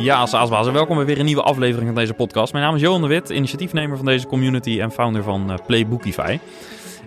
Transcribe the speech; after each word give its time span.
Ja, 0.00 0.26
Saasbaas 0.26 0.66
en 0.66 0.72
welkom 0.72 0.96
bij 0.96 1.04
weer 1.04 1.18
een 1.18 1.24
nieuwe 1.24 1.42
aflevering 1.42 1.86
van 1.86 1.94
deze 1.94 2.14
podcast. 2.14 2.52
Mijn 2.52 2.64
naam 2.64 2.74
is 2.74 2.80
Johan 2.80 3.00
de 3.00 3.06
Wit, 3.06 3.30
initiatiefnemer 3.30 3.96
van 3.96 4.06
deze 4.06 4.26
community 4.26 4.80
en 4.80 4.90
founder 4.92 5.22
van 5.22 5.50
uh, 5.50 5.56
Playbookify. 5.66 6.38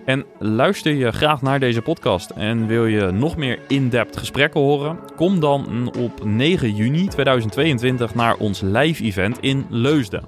En 0.04 0.24
luister 0.38 0.92
je 0.92 1.12
graag 1.12 1.42
naar 1.42 1.60
deze 1.60 1.82
podcast 1.82 2.30
en 2.30 2.66
wil 2.66 2.86
je 2.86 3.10
nog 3.10 3.36
meer 3.36 3.58
in-depth 3.68 4.16
gesprekken 4.16 4.60
horen? 4.60 4.98
Kom 5.16 5.40
dan 5.40 5.94
op 5.98 6.24
9 6.24 6.74
juni 6.74 7.08
2022 7.08 8.14
naar 8.14 8.36
ons 8.36 8.60
live 8.60 9.02
event 9.02 9.38
in 9.40 9.66
Leusden. 9.68 10.24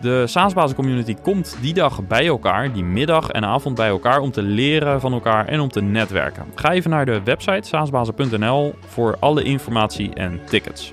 De 0.00 0.26
SaaSbazen 0.26 0.76
community 0.76 1.14
komt 1.22 1.58
die 1.60 1.74
dag 1.74 2.06
bij 2.06 2.26
elkaar, 2.26 2.72
die 2.72 2.84
middag 2.84 3.30
en 3.30 3.44
avond 3.44 3.74
bij 3.74 3.88
elkaar, 3.88 4.20
om 4.20 4.30
te 4.30 4.42
leren 4.42 5.00
van 5.00 5.12
elkaar 5.12 5.46
en 5.46 5.60
om 5.60 5.68
te 5.68 5.82
netwerken. 5.82 6.44
Ga 6.54 6.72
even 6.72 6.90
naar 6.90 7.06
de 7.06 7.22
website 7.24 7.68
saasbazen.nl 7.68 8.74
voor 8.86 9.16
alle 9.20 9.42
informatie 9.42 10.14
en 10.14 10.40
tickets. 10.46 10.92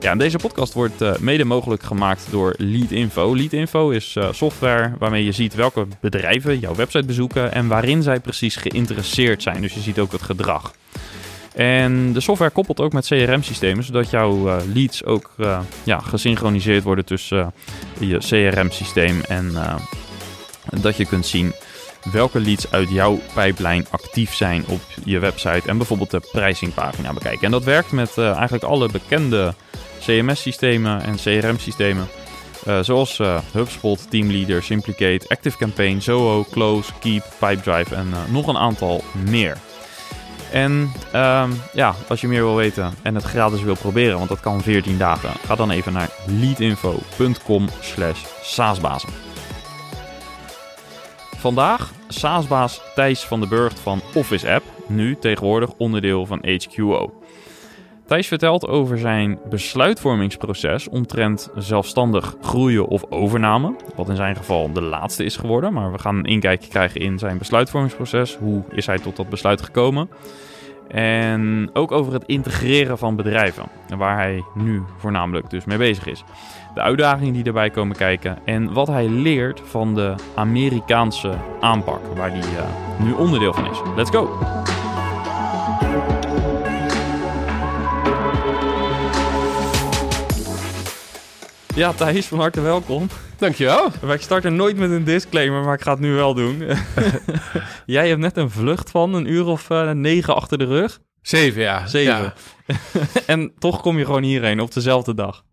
Ja, 0.00 0.10
en 0.10 0.18
deze 0.18 0.38
podcast 0.38 0.72
wordt 0.72 1.02
uh, 1.02 1.16
mede 1.16 1.44
mogelijk 1.44 1.82
gemaakt 1.82 2.26
door 2.30 2.54
Leadinfo. 2.56 3.36
Leadinfo 3.36 3.90
is 3.90 4.14
uh, 4.18 4.28
software 4.32 4.92
waarmee 4.98 5.24
je 5.24 5.32
ziet 5.32 5.54
welke 5.54 5.86
bedrijven 6.00 6.58
jouw 6.58 6.74
website 6.74 7.04
bezoeken 7.04 7.52
en 7.52 7.68
waarin 7.68 8.02
zij 8.02 8.20
precies 8.20 8.56
geïnteresseerd 8.56 9.42
zijn. 9.42 9.60
Dus 9.60 9.74
je 9.74 9.80
ziet 9.80 9.98
ook 9.98 10.12
het 10.12 10.22
gedrag. 10.22 10.72
En 11.54 12.12
de 12.12 12.20
software 12.20 12.50
koppelt 12.50 12.80
ook 12.80 12.92
met 12.92 13.06
CRM-systemen, 13.06 13.84
zodat 13.84 14.10
jouw 14.10 14.46
uh, 14.46 14.56
leads 14.74 15.04
ook 15.04 15.30
ja, 15.84 15.98
gesynchroniseerd 15.98 16.84
worden 16.84 17.04
tussen 17.04 17.52
je 17.98 18.18
CRM-systeem 18.18 19.20
en 19.28 19.52
dat 20.80 20.96
je 20.96 21.06
kunt 21.06 21.26
zien 21.26 21.52
welke 22.12 22.40
leads 22.40 22.70
uit 22.70 22.90
jouw 22.90 23.20
pijplijn 23.34 23.86
actief 23.90 24.34
zijn 24.34 24.64
op 24.66 24.80
je 25.04 25.18
website 25.18 25.62
en 25.68 25.76
bijvoorbeeld 25.76 26.10
de 26.10 26.28
prijzingpagina 26.32 27.12
bekijken. 27.12 27.44
En 27.44 27.50
dat 27.50 27.64
werkt 27.64 27.92
met 27.92 28.18
eigenlijk 28.18 28.64
alle 28.64 28.88
bekende 28.88 29.54
CMS-systemen 30.00 31.02
en 31.02 31.16
CRM-systemen. 31.16 32.08
Eh, 32.66 32.78
zoals 32.80 33.18
uh, 33.18 33.38
HubSpot, 33.52 34.10
Teamleader, 34.10 34.62
Simplicate, 34.62 35.28
ActiveCampaign, 35.28 36.02
Zoho, 36.02 36.44
Close, 36.50 36.92
Keep, 37.00 37.22
Pipedrive 37.38 37.94
en 37.94 38.06
uh, 38.08 38.32
nog 38.32 38.46
een 38.46 38.58
aantal 38.58 39.04
meer. 39.28 39.56
En 40.52 40.92
um, 41.14 41.52
ja, 41.72 41.94
als 42.08 42.20
je 42.20 42.28
meer 42.28 42.42
wil 42.42 42.54
weten 42.54 42.94
en 43.02 43.14
het 43.14 43.24
gratis 43.24 43.62
wil 43.62 43.74
proberen, 43.76 44.16
want 44.16 44.28
dat 44.28 44.40
kan 44.40 44.62
14 44.62 44.98
dagen, 44.98 45.30
ga 45.46 45.54
dan 45.54 45.70
even 45.70 45.92
naar 45.92 46.10
leadinfo.com 46.26 47.68
slash 47.80 48.24
saasbazen. 48.42 49.08
Vandaag 51.36 51.92
saasbaas 52.08 52.80
Thijs 52.94 53.20
van 53.20 53.40
de 53.40 53.46
Burgt 53.46 53.80
van 53.80 54.00
Office 54.14 54.52
App, 54.52 54.64
nu 54.86 55.16
tegenwoordig 55.16 55.70
onderdeel 55.76 56.26
van 56.26 56.38
HQO. 56.42 57.19
Thijs 58.10 58.28
vertelt 58.28 58.68
over 58.68 58.98
zijn 58.98 59.38
besluitvormingsproces 59.48 60.88
omtrent 60.88 61.50
zelfstandig 61.54 62.34
groeien 62.40 62.86
of 62.88 63.04
overname. 63.10 63.76
Wat 63.94 64.08
in 64.08 64.16
zijn 64.16 64.36
geval 64.36 64.72
de 64.72 64.82
laatste 64.82 65.24
is 65.24 65.36
geworden. 65.36 65.72
Maar 65.72 65.92
we 65.92 65.98
gaan 65.98 66.16
een 66.16 66.24
inkijkje 66.24 66.68
krijgen 66.68 67.00
in 67.00 67.18
zijn 67.18 67.38
besluitvormingsproces. 67.38 68.36
Hoe 68.36 68.62
is 68.70 68.86
hij 68.86 68.98
tot 68.98 69.16
dat 69.16 69.28
besluit 69.28 69.62
gekomen? 69.62 70.10
En 70.88 71.70
ook 71.72 71.92
over 71.92 72.12
het 72.12 72.24
integreren 72.24 72.98
van 72.98 73.16
bedrijven. 73.16 73.64
Waar 73.96 74.16
hij 74.16 74.44
nu 74.54 74.82
voornamelijk 74.98 75.50
dus 75.50 75.64
mee 75.64 75.78
bezig 75.78 76.06
is. 76.06 76.24
De 76.74 76.80
uitdagingen 76.80 77.32
die 77.32 77.44
erbij 77.44 77.70
komen 77.70 77.96
kijken. 77.96 78.38
En 78.44 78.72
wat 78.72 78.86
hij 78.86 79.08
leert 79.08 79.60
van 79.64 79.94
de 79.94 80.14
Amerikaanse 80.34 81.34
aanpak. 81.60 82.00
Waar 82.16 82.30
hij 82.30 82.38
uh, 82.38 83.04
nu 83.04 83.12
onderdeel 83.12 83.52
van 83.52 83.70
is. 83.70 83.80
Let's 83.96 84.10
go! 84.10 84.38
Ja, 91.74 91.92
Thijs, 91.92 92.26
van 92.26 92.38
harte 92.38 92.60
welkom. 92.60 93.08
Dankjewel. 93.38 93.92
Ik 94.12 94.20
start 94.20 94.44
er 94.44 94.52
nooit 94.52 94.76
met 94.76 94.90
een 94.90 95.04
disclaimer, 95.04 95.64
maar 95.64 95.74
ik 95.74 95.82
ga 95.82 95.90
het 95.90 96.00
nu 96.00 96.14
wel 96.14 96.34
doen. 96.34 96.62
Jij 97.86 98.08
hebt 98.08 98.20
net 98.20 98.36
een 98.36 98.50
vlucht 98.50 98.90
van 98.90 99.14
een 99.14 99.26
uur 99.26 99.46
of 99.46 99.70
uh, 99.70 99.90
negen 99.90 100.34
achter 100.34 100.58
de 100.58 100.64
rug. 100.64 100.98
Zeven, 101.22 101.62
ja. 101.62 101.86
Zeven. 101.86 102.32
Ja. 102.66 102.76
en 103.26 103.52
toch 103.58 103.80
kom 103.80 103.98
je 103.98 104.04
gewoon 104.04 104.22
hierheen 104.22 104.60
op 104.60 104.72
dezelfde 104.72 105.14
dag. 105.14 105.44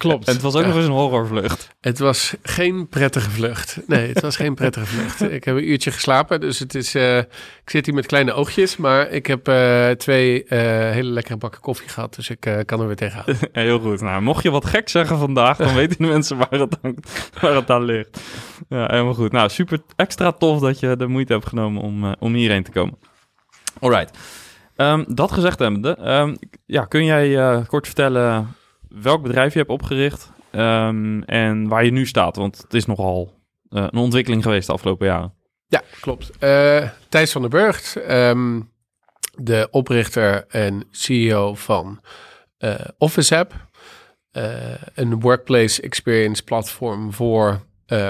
Klopt. 0.00 0.26
En 0.26 0.32
het 0.32 0.42
was 0.42 0.54
ook 0.54 0.66
nog 0.66 0.74
eens 0.74 0.84
een 0.84 0.90
horrorvlucht. 0.90 1.68
Het 1.80 1.98
was 1.98 2.34
geen 2.42 2.88
prettige 2.88 3.30
vlucht. 3.30 3.78
Nee, 3.86 4.08
het 4.08 4.20
was 4.20 4.36
geen 4.36 4.54
prettige 4.54 4.86
vlucht. 4.86 5.32
Ik 5.32 5.44
heb 5.44 5.56
een 5.56 5.68
uurtje 5.68 5.90
geslapen, 5.90 6.40
dus 6.40 6.58
het 6.58 6.74
is... 6.74 6.94
Uh, 6.94 7.18
ik 7.18 7.70
zit 7.70 7.86
hier 7.86 7.94
met 7.94 8.06
kleine 8.06 8.32
oogjes, 8.32 8.76
maar 8.76 9.10
ik 9.10 9.26
heb 9.26 9.48
uh, 9.48 9.90
twee 9.90 10.42
uh, 10.44 10.48
hele 10.90 11.10
lekkere 11.10 11.36
bakken 11.36 11.60
koffie 11.60 11.88
gehad, 11.88 12.14
dus 12.14 12.30
ik 12.30 12.40
kan 12.66 12.80
er 12.80 12.86
weer 12.86 12.96
tegenaan. 12.96 13.24
Ja, 13.52 13.60
heel 13.60 13.78
goed. 13.78 14.00
Nou, 14.00 14.22
mocht 14.22 14.42
je 14.42 14.50
wat 14.50 14.64
gek 14.64 14.88
zeggen 14.88 15.18
vandaag, 15.18 15.56
dan 15.56 15.74
weten 15.80 15.96
de 15.98 16.06
mensen 16.06 16.36
waar 16.36 16.60
het, 16.60 16.76
aan, 16.82 16.94
waar 17.40 17.54
het 17.54 17.70
aan 17.70 17.84
ligt. 17.84 18.20
Ja, 18.68 18.86
helemaal 18.86 19.14
goed. 19.14 19.32
Nou, 19.32 19.48
super 19.48 19.82
extra 19.96 20.32
tof 20.32 20.60
dat 20.60 20.80
je 20.80 20.96
de 20.96 21.06
moeite 21.06 21.32
hebt 21.32 21.48
genomen 21.48 21.82
om, 21.82 22.14
om 22.18 22.34
hierheen 22.34 22.62
te 22.62 22.70
komen. 22.70 22.98
Alright. 23.80 24.18
Um, 24.76 25.04
dat 25.08 25.32
gezegd 25.32 25.58
hebbende, 25.58 25.98
um, 26.04 26.36
ja, 26.66 26.84
kun 26.84 27.04
jij 27.04 27.62
kort 27.66 27.86
vertellen 27.86 28.58
welk 28.90 29.22
bedrijf 29.22 29.52
je 29.52 29.58
hebt 29.58 29.70
opgericht 29.70 30.30
um, 30.52 31.22
en 31.22 31.68
waar 31.68 31.84
je 31.84 31.90
nu 31.90 32.06
staat. 32.06 32.36
Want 32.36 32.58
het 32.58 32.74
is 32.74 32.86
nogal 32.86 33.34
uh, 33.70 33.86
een 33.90 33.98
ontwikkeling 33.98 34.42
geweest 34.42 34.66
de 34.66 34.72
afgelopen 34.72 35.06
jaren. 35.06 35.34
Ja, 35.66 35.82
klopt. 36.00 36.30
Uh, 36.40 36.88
Thijs 37.08 37.32
van 37.32 37.40
der 37.40 37.50
Burgt, 37.50 37.96
um, 38.10 38.72
de 39.34 39.68
oprichter 39.70 40.46
en 40.48 40.84
CEO 40.90 41.54
van 41.54 42.00
uh, 42.58 42.74
Office 42.98 43.36
App. 43.36 43.68
een 44.94 45.20
workplace 45.20 45.82
experience 45.82 46.44
platform 46.44 47.12
voor 47.12 47.60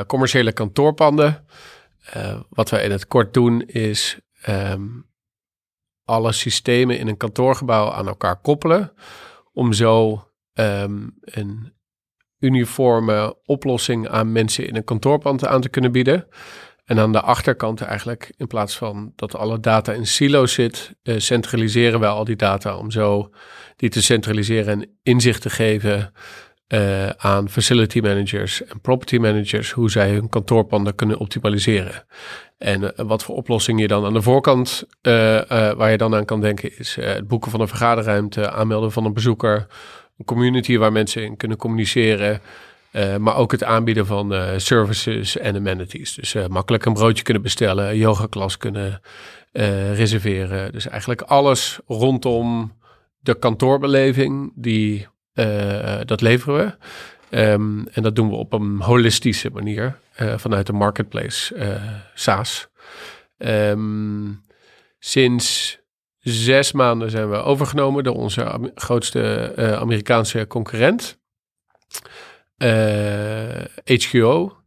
commerciële 0.07 0.53
kantoorpanden. 0.53 1.47
wat 2.49 2.71
wij 2.71 2.85
in 2.85 2.91
het 2.91 3.07
kort 3.07 3.35
doen 3.35 3.63
is 3.63 4.19
um, 4.49 5.07
alle 6.05 6.33
systemen 6.33 6.99
in 6.99 7.09
een 7.09 7.17
kantoorgebouw 7.17 7.91
aan 7.91 8.09
elkaar 8.09 8.37
koppelen. 8.37 8.93
Om 9.53 9.73
zo 9.73 10.25
um, 10.61 11.15
een 11.21 11.73
uniforme 12.39 13.37
oplossing 13.45 14.09
aan 14.09 14.33
mensen 14.33 14.67
in 14.67 14.77
een 14.77 14.85
kantoorpand 14.85 15.47
aan 15.47 15.61
te 15.61 15.69
kunnen 15.69 15.93
bieden. 15.93 16.27
En 16.85 16.99
aan 16.99 17.13
de 17.13 17.21
achterkant 17.21 17.81
eigenlijk, 17.81 18.33
in 18.37 18.47
plaats 18.47 18.77
van 18.77 19.13
dat 19.17 19.37
alle 19.37 19.61
data 19.61 19.93
in 19.93 20.07
silo's 20.07 20.53
zit, 20.53 20.95
uh, 21.03 21.19
centraliseren 21.19 22.01
wij 22.01 22.09
al 22.09 22.25
die 22.25 22.37
data 22.37 22.77
om 22.77 22.91
zo 22.91 23.31
die 23.77 23.89
te 23.89 24.03
centraliseren 24.03 24.81
en 24.81 24.99
inzicht 25.03 25.43
te 25.43 25.51
geven 25.51 26.13
uh, 26.69 27.09
aan 27.09 27.49
facility 27.49 28.01
managers 28.01 28.65
en 28.65 28.81
property 28.81 29.17
managers, 29.17 29.71
hoe 29.71 29.91
zij 29.91 30.11
hun 30.11 30.29
kantoorpanden 30.29 30.95
kunnen 30.95 31.19
optimaliseren. 31.19 32.05
En 32.59 32.83
uh, 32.83 32.89
wat 32.97 33.25
voor 33.25 33.37
oplossing 33.37 33.81
je 33.81 33.89
dan 33.89 34.05
aan 34.05 34.13
de 34.13 34.23
voorkant, 34.23 34.85
waar 35.77 35.91
je 35.91 35.97
dan 35.97 36.15
aan 36.15 36.25
kan 36.25 36.41
denken, 36.41 36.79
is 36.79 36.95
het 36.95 37.29
boeken 37.29 37.51
van 37.51 37.61
een 37.61 37.69
vergaderruimte, 37.69 38.51
aanmelden 38.51 38.93
van 38.93 39.05
een 39.05 39.13
bezoeker, 39.13 39.67
een 40.21 40.27
community 40.27 40.77
waar 40.77 40.93
mensen 40.93 41.25
in 41.25 41.37
kunnen 41.37 41.57
communiceren. 41.57 42.41
Uh, 42.93 43.17
maar 43.17 43.37
ook 43.37 43.53
het 43.53 43.65
aanbieden 43.65 44.07
van 44.07 44.33
uh, 44.33 44.53
services 44.57 45.37
en 45.37 45.57
amenities. 45.57 46.15
Dus 46.15 46.35
uh, 46.35 46.47
makkelijk 46.47 46.85
een 46.85 46.93
broodje 46.93 47.23
kunnen 47.23 47.43
bestellen, 47.43 47.89
een 47.89 47.97
yogaklas 47.97 48.57
kunnen 48.57 49.01
reserveren. 49.95 50.73
Dus 50.73 50.89
eigenlijk 50.89 51.21
alles 51.21 51.79
rondom 51.87 52.73
de 53.19 53.35
kantoorbeleving, 53.35 54.53
die, 54.55 55.07
dat 56.05 56.21
leveren 56.21 56.77
we. 57.31 57.39
Um, 57.39 57.87
en 57.89 58.03
dat 58.03 58.17
doen 58.17 58.29
we 58.29 58.37
op 58.37 58.53
een 58.53 58.81
holistische 58.81 59.51
manier 59.53 59.99
vanuit 60.37 60.67
de 60.67 60.73
marketplace 60.73 61.55
SaaS. 62.15 62.69
Um, 63.39 64.43
sinds 64.99 65.79
zes 66.21 66.73
maanden 66.73 67.11
zijn 67.11 67.31
we 67.31 67.37
overgenomen 67.37 68.05
door 68.05 68.15
onze 68.15 68.73
grootste 68.75 69.53
uh, 69.57 69.73
Amerikaanse 69.73 70.47
concurrent, 70.47 71.19
uh, 72.59 73.61
eh, 73.61 73.69
HQO. 73.85 74.59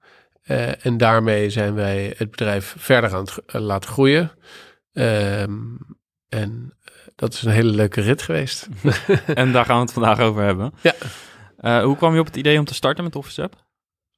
Uh, 0.44 0.70
eh, 0.70 0.86
en 0.86 0.98
daarmee 0.98 1.50
zijn 1.50 1.74
wij 1.74 2.14
het 2.18 2.32
bedrijf 2.32 2.76
verder 2.78 3.14
aan 3.14 3.28
het 3.46 3.62
laten 3.62 3.90
groeien. 3.90 4.32
Um, 4.94 5.78
en 6.30 6.78
dat 7.16 7.34
is 7.34 7.44
een 7.44 7.52
hele 7.52 7.72
leuke 7.72 8.02
rit 8.02 8.22
geweest. 8.22 8.68
en 9.34 9.52
daar 9.52 9.66
gaan 9.66 9.76
we 9.76 9.82
het 9.82 9.94
vandaag 9.94 10.20
over 10.20 10.44
hebben. 10.44 10.74
Ja. 10.82 11.84
hoe 11.84 11.98
kwam 11.98 12.14
je 12.14 12.20
op 12.20 12.26
het 12.26 12.36
idee 12.36 12.60
om 12.60 12.66
te 12.66 12.74
starten 12.74 13.04
met 13.04 13.16
Office 13.16 13.42
App? 13.42 13.64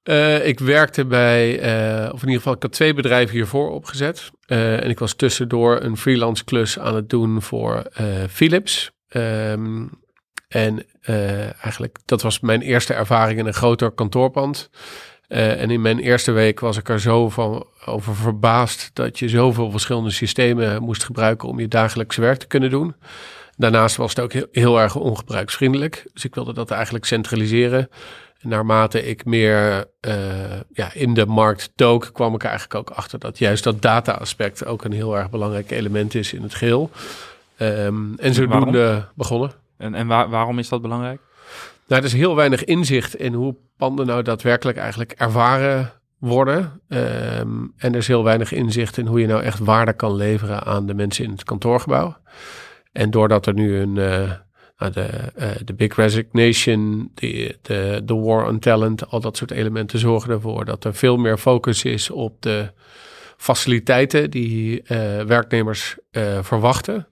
Uh, 0.06 0.48
ik 0.48 0.60
werkte 0.60 1.06
bij, 1.06 1.60
uh, 1.60 2.14
of 2.14 2.22
in 2.22 2.28
ieder 2.28 2.42
geval, 2.42 2.54
ik 2.54 2.62
had 2.62 2.72
twee 2.72 2.94
bedrijven 2.94 3.36
hiervoor 3.36 3.72
opgezet. 3.72 4.32
Uh, 4.48 4.84
en 4.84 4.90
ik 4.90 5.00
was 5.00 5.14
tussendoor 5.14 5.82
een 5.82 5.98
freelance 5.98 6.44
klus 6.44 6.80
aan 6.80 6.96
het 6.96 7.10
doen 7.10 7.42
voor 7.42 7.84
Philips. 8.30 8.92
Um, 9.10 9.90
en 10.48 10.86
eigenlijk, 11.62 11.98
dat 12.06 12.22
was 12.22 12.40
mijn 12.40 12.62
eerste 12.62 12.94
ervaring 12.94 13.40
in 13.40 13.46
een 13.46 13.54
groter 13.54 13.92
kantoorpand. 13.92 14.70
en 15.28 15.72
in 15.72 15.82
mijn 15.82 16.00
eerste 16.00 16.32
week 16.32 16.60
was 16.60 16.78
ik 16.78 16.90
er 16.90 17.00
zo 17.00 17.30
van 17.30 17.68
over 17.86 18.16
verbaasd 18.16 18.90
dat 18.94 19.20
je 19.20 19.30
zoveel 19.30 19.72
verschillende 19.72 20.12
systemen 20.12 20.82
moest 20.82 21.04
gebruiken 21.04 21.50
om 21.50 21.60
je 21.60 21.68
dagelijks 21.68 22.16
werk 22.16 22.38
te 22.38 22.48
kunnen 22.48 22.70
doen. 22.70 22.96
Daarnaast 23.58 23.96
was 23.96 24.16
het 24.16 24.20
ook 24.20 24.48
heel 24.52 24.80
erg 24.80 24.96
ongebruiksvriendelijk. 24.96 26.06
Dus 26.14 26.26
ik 26.26 26.36
wilde 26.36 26.54
dat 26.54 26.72
eigenlijk 26.72 27.06
centraliseren. 27.06 27.90
Naarmate 28.46 29.06
ik 29.08 29.26
meer 29.26 29.86
uh, 30.02 30.14
ja, 30.74 30.94
in 30.94 31.14
de 31.14 31.26
markt 31.26 31.72
dook, 31.76 32.10
kwam 32.14 32.36
ik 32.36 32.44
eigenlijk 32.44 32.76
ook 32.76 32.90
achter 32.90 33.20
dat 33.20 33.38
juist 33.38 33.64
dat 33.64 33.82
data-aspect 33.82 34.66
ook 34.66 34.84
een 34.84 34.92
heel 34.92 35.18
erg 35.18 35.30
belangrijk 35.30 35.72
element 35.72 36.16
is 36.16 36.34
in 36.34 36.42
het 36.42 36.56
geheel. 36.56 36.90
Um, 37.60 38.14
en 38.18 38.34
zodoende 38.34 38.80
waarom? 38.80 39.06
begonnen. 39.16 39.52
En, 39.78 39.96
en 39.96 40.08
waar, 40.08 40.30
waarom 40.30 40.60
is 40.60 40.70
dat 40.70 40.82
belangrijk? 40.82 41.20
Nou, 41.88 42.02
er 42.02 42.08
is 42.08 42.14
heel 42.14 42.36
weinig 42.36 42.64
inzicht 42.64 43.16
in 43.16 43.34
hoe 43.34 43.56
panden 43.78 44.06
nou 44.06 44.22
daadwerkelijk 44.22 44.78
eigenlijk 44.78 45.12
ervaren 45.12 45.92
worden. 46.18 46.82
Um, 46.88 47.74
en 47.78 47.92
er 47.92 47.96
is 47.96 48.08
heel 48.08 48.24
weinig 48.24 48.52
inzicht 48.52 48.98
in 48.98 49.06
hoe 49.06 49.20
je 49.20 49.28
nou 49.28 49.44
echt 49.44 49.60
waarde 49.60 49.94
kan 49.94 50.16
leveren 50.16 50.64
aan 50.64 50.86
de 50.86 50.94
mensen 50.94 51.24
in 51.24 51.32
het 51.32 51.44
kantoorgebouw. 51.44 52.18
En 52.92 53.12
doordat 53.12 53.46
er 53.46 53.54
nu 53.54 53.80
een, 53.80 53.96
uh, 53.96 54.32
de, 54.78 55.32
uh, 55.38 55.50
de 55.66 55.74
Big 55.74 55.96
Resignation, 55.96 57.12
de, 57.14 57.58
de, 57.62 58.02
de 58.06 58.14
War 58.14 58.48
on 58.48 58.60
Talent, 58.60 59.08
al 59.08 59.20
dat 59.20 59.38
soort 59.38 59.52
elementen 59.52 60.00
zorgen 60.00 60.32
ervoor 60.32 60.66
dat 60.66 60.84
er 60.84 60.96
veel 60.96 61.18
meer 61.18 61.38
focus 61.38 61.84
is 61.84 62.10
op 62.10 62.42
de 62.42 62.72
faciliteiten 63.38 64.32
die 64.32 64.82
uh, 64.82 65.22
werknemers 65.22 65.96
verwachten. 66.42 67.08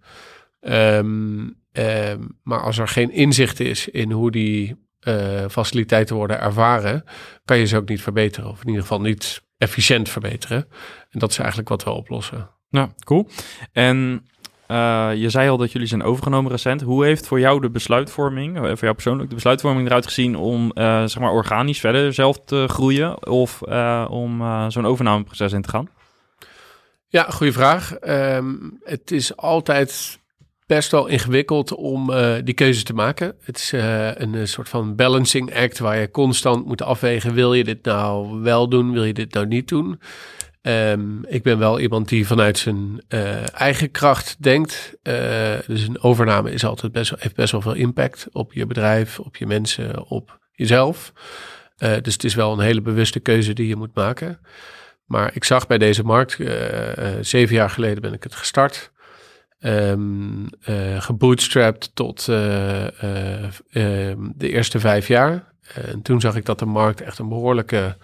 Um, 0.61 1.55
um, 1.73 2.37
maar 2.43 2.61
als 2.61 2.77
er 2.77 2.87
geen 2.87 3.11
inzicht 3.11 3.59
is 3.59 3.87
in 3.87 4.11
hoe 4.11 4.31
die 4.31 4.75
faciliteiten 5.49 6.15
worden 6.15 6.39
ervaren, 6.39 7.03
kan 7.45 7.57
je 7.57 7.65
ze 7.65 7.77
ook 7.77 7.89
niet 7.89 8.01
verbeteren. 8.01 8.49
Of 8.49 8.61
in 8.61 8.67
ieder 8.67 8.81
geval 8.81 9.01
niet 9.01 9.41
efficiënt 9.57 10.09
verbeteren. 10.09 10.67
En 11.09 11.19
dat 11.19 11.29
is 11.31 11.37
eigenlijk 11.37 11.69
wat 11.69 11.83
we 11.83 11.89
oplossen. 11.89 12.49
Nou, 12.69 12.89
cool. 13.05 13.29
En 13.71 14.25
uh, 14.73 15.09
je 15.15 15.29
zei 15.29 15.49
al 15.49 15.57
dat 15.57 15.71
jullie 15.71 15.87
zijn 15.87 16.03
overgenomen 16.03 16.51
recent. 16.51 16.81
Hoe 16.81 17.05
heeft 17.05 17.27
voor 17.27 17.39
jou 17.39 17.61
de 17.61 17.69
besluitvorming, 17.69 18.55
eh, 18.55 18.61
voor 18.61 18.77
jou 18.77 18.93
persoonlijk, 18.93 19.29
de 19.29 19.35
besluitvorming 19.35 19.87
eruit 19.87 20.05
gezien 20.05 20.35
om 20.35 20.71
uh, 20.73 21.01
zeg 21.05 21.19
maar 21.19 21.31
organisch 21.31 21.79
verder 21.79 22.13
zelf 22.13 22.39
te 22.45 22.65
groeien 22.67 23.27
of 23.27 23.61
om 24.09 24.43
zo'n 24.71 24.85
overnameproces 24.85 25.53
in 25.53 25.61
te 25.61 25.69
gaan? 25.69 25.89
Ja, 27.07 27.23
goede 27.23 27.51
vraag. 27.51 27.93
Um, 28.07 28.79
het 28.83 29.11
is 29.11 29.37
altijd 29.37 30.19
best 30.65 30.91
wel 30.91 31.07
ingewikkeld 31.07 31.75
om 31.75 32.11
die 32.43 32.53
keuze 32.53 32.83
te 32.83 32.93
maken. 32.93 33.35
Het 33.41 33.57
is 33.57 33.71
een 33.71 34.47
soort 34.47 34.69
van 34.69 34.95
balancing 34.95 35.55
act 35.55 35.79
waar 35.79 35.99
je 35.99 36.11
constant 36.11 36.65
moet 36.65 36.81
afwegen: 36.81 37.33
wil 37.33 37.53
je 37.53 37.63
dit 37.63 37.83
nou 37.85 38.41
wel 38.41 38.69
doen, 38.69 38.91
wil 38.91 39.03
je 39.03 39.13
dit 39.13 39.33
nou 39.33 39.47
niet 39.47 39.67
doen? 39.67 39.99
Um, 40.67 41.25
ik 41.25 41.43
ben 41.43 41.57
wel 41.57 41.79
iemand 41.79 42.09
die 42.09 42.27
vanuit 42.27 42.57
zijn 42.57 43.01
uh, 43.09 43.59
eigen 43.59 43.91
kracht 43.91 44.35
denkt. 44.39 44.95
Uh, 45.03 45.13
dus 45.67 45.87
een 45.87 46.01
overname 46.01 46.51
is 46.51 46.65
altijd 46.65 46.91
best, 46.91 47.13
heeft 47.17 47.35
best 47.35 47.51
wel 47.51 47.61
veel 47.61 47.73
impact 47.73 48.27
op 48.31 48.53
je 48.53 48.65
bedrijf, 48.65 49.19
op 49.19 49.35
je 49.35 49.45
mensen, 49.45 50.07
op 50.07 50.39
jezelf. 50.51 51.13
Uh, 51.77 51.93
dus 52.01 52.13
het 52.13 52.23
is 52.23 52.35
wel 52.35 52.53
een 52.53 52.59
hele 52.59 52.81
bewuste 52.81 53.19
keuze 53.19 53.53
die 53.53 53.67
je 53.67 53.75
moet 53.75 53.95
maken. 53.95 54.39
Maar 55.05 55.31
ik 55.33 55.43
zag 55.43 55.67
bij 55.67 55.77
deze 55.77 56.03
markt, 56.03 56.37
zeven 57.21 57.55
jaar 57.55 57.69
geleden 57.69 58.01
ben 58.01 58.13
ik 58.13 58.23
het 58.23 58.35
gestart. 58.35 58.91
Um, 59.59 60.49
gebootstrapped 60.97 61.95
tot 61.95 62.27
ehm, 62.29 63.59
de 64.35 64.49
eerste 64.49 64.79
vijf 64.79 65.07
jaar. 65.07 65.53
En 65.73 66.01
toen 66.01 66.21
zag 66.21 66.35
ik 66.35 66.45
dat 66.45 66.59
de 66.59 66.65
markt 66.65 67.01
echt 67.01 67.19
een 67.19 67.29
behoorlijke 67.29 67.97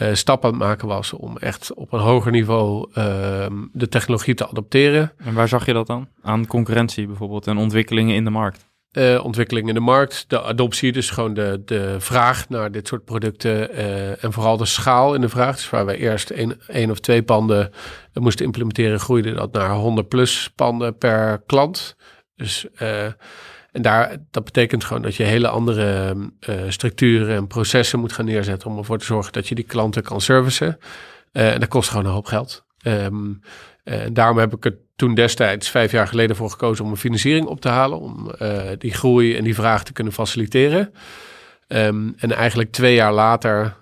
uh, 0.00 0.14
stap 0.14 0.44
aan 0.44 0.50
het 0.50 0.58
maken 0.58 0.88
was 0.88 1.12
om 1.12 1.36
echt 1.36 1.74
op 1.74 1.92
een 1.92 2.00
hoger 2.00 2.32
niveau 2.32 2.88
uh, 2.88 3.46
de 3.72 3.88
technologie 3.88 4.34
te 4.34 4.48
adopteren. 4.48 5.12
En 5.16 5.34
waar 5.34 5.48
zag 5.48 5.66
je 5.66 5.72
dat 5.72 5.86
dan? 5.86 6.08
Aan 6.22 6.46
concurrentie 6.46 7.06
bijvoorbeeld 7.06 7.46
en 7.46 7.56
ontwikkelingen 7.56 8.14
in 8.14 8.24
de 8.24 8.30
markt? 8.30 8.68
Uh, 8.92 9.24
ontwikkelingen 9.24 9.68
in 9.68 9.74
de 9.74 9.80
markt, 9.80 10.24
de 10.28 10.42
adoptie, 10.42 10.92
dus 10.92 11.10
gewoon 11.10 11.34
de, 11.34 11.62
de 11.64 11.96
vraag 11.98 12.48
naar 12.48 12.72
dit 12.72 12.88
soort 12.88 13.04
producten 13.04 13.70
uh, 13.70 14.24
en 14.24 14.32
vooral 14.32 14.56
de 14.56 14.64
schaal 14.64 15.14
in 15.14 15.20
de 15.20 15.28
vraag. 15.28 15.56
Dus 15.56 15.70
waar 15.70 15.86
we 15.86 15.96
eerst 15.96 16.30
één 16.66 16.90
of 16.90 17.00
twee 17.00 17.22
panden 17.22 17.70
moesten 18.12 18.44
implementeren, 18.44 19.00
groeide 19.00 19.32
dat 19.32 19.52
naar 19.52 19.70
100 19.70 20.08
plus 20.08 20.50
panden 20.54 20.98
per 20.98 21.42
klant. 21.46 21.96
Dus 22.36 22.66
en 23.72 23.82
daar, 23.82 24.16
dat 24.30 24.44
betekent 24.44 24.84
gewoon 24.84 25.02
dat 25.02 25.14
je 25.14 25.22
hele 25.22 25.48
andere 25.48 26.16
uh, 26.48 26.62
structuren 26.68 27.36
en 27.36 27.46
processen 27.46 27.98
moet 27.98 28.12
gaan 28.12 28.24
neerzetten 28.24 28.70
om 28.70 28.78
ervoor 28.78 28.98
te 28.98 29.04
zorgen 29.04 29.32
dat 29.32 29.48
je 29.48 29.54
die 29.54 29.64
klanten 29.64 30.02
kan 30.02 30.20
servicen. 30.20 30.78
Uh, 31.32 31.52
en 31.52 31.60
dat 31.60 31.68
kost 31.68 31.88
gewoon 31.88 32.04
een 32.04 32.12
hoop 32.12 32.26
geld. 32.26 32.64
Um, 32.82 33.40
en 33.84 34.12
daarom 34.14 34.38
heb 34.38 34.54
ik 34.54 34.64
er 34.64 34.78
toen 34.96 35.14
destijds 35.14 35.70
vijf 35.70 35.92
jaar 35.92 36.08
geleden 36.08 36.36
voor 36.36 36.50
gekozen 36.50 36.84
om 36.84 36.90
een 36.90 36.96
financiering 36.96 37.46
op 37.46 37.60
te 37.60 37.68
halen. 37.68 38.00
Om 38.00 38.32
die 38.78 38.94
groei 38.94 39.36
en 39.36 39.44
die 39.44 39.54
vraag 39.54 39.84
te 39.84 39.92
kunnen 39.92 40.12
faciliteren. 40.12 40.92
Um, 41.68 42.14
en 42.16 42.32
eigenlijk 42.32 42.72
twee 42.72 42.94
jaar 42.94 43.12
later, 43.12 43.76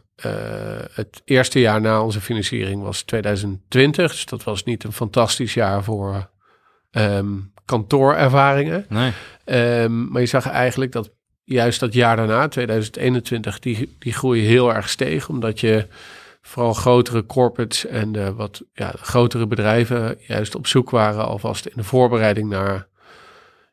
het 0.93 1.23
eerste 1.25 1.61
jaar 1.61 1.81
na 1.81 2.03
onze 2.03 2.21
financiering 2.21 2.83
was 2.83 3.03
2020. 3.03 4.11
Dus 4.11 4.27
dat 4.27 4.45
was 4.45 4.65
niet 4.65 4.85
een 4.85 4.93
fantastisch 4.93 5.55
jaar 5.55 5.85
voor 5.85 6.31
um, 6.91 7.53
kantoorervaringen. 7.69 8.87
Nee. 8.89 9.13
Um, 9.83 10.09
maar 10.11 10.21
je 10.21 10.27
zag 10.27 10.49
eigenlijk 10.49 10.93
dat 10.93 11.11
juist 11.45 11.81
dat 11.81 11.93
jaar 11.93 12.17
daarna, 12.17 12.49
2021, 12.49 13.59
die, 13.59 13.97
die 13.99 14.13
groei 14.13 14.41
heel 14.41 14.75
erg 14.75 14.89
steeg. 14.89 15.29
Omdat 15.29 15.61
je 15.61 15.87
vooral 16.43 16.75
grotere 16.75 17.27
corporates 17.27 17.87
en 17.87 18.13
de 18.13 18.35
wat 18.35 18.63
ja, 18.73 18.93
grotere 18.97 19.47
bedrijven 19.47 20.19
juist 20.27 20.55
op 20.55 20.67
zoek 20.67 20.91
waren 20.91 21.27
alvast 21.27 21.67
in 21.67 21.77
de 21.77 21.85
voorbereiding 21.85 22.49
naar 22.49 22.87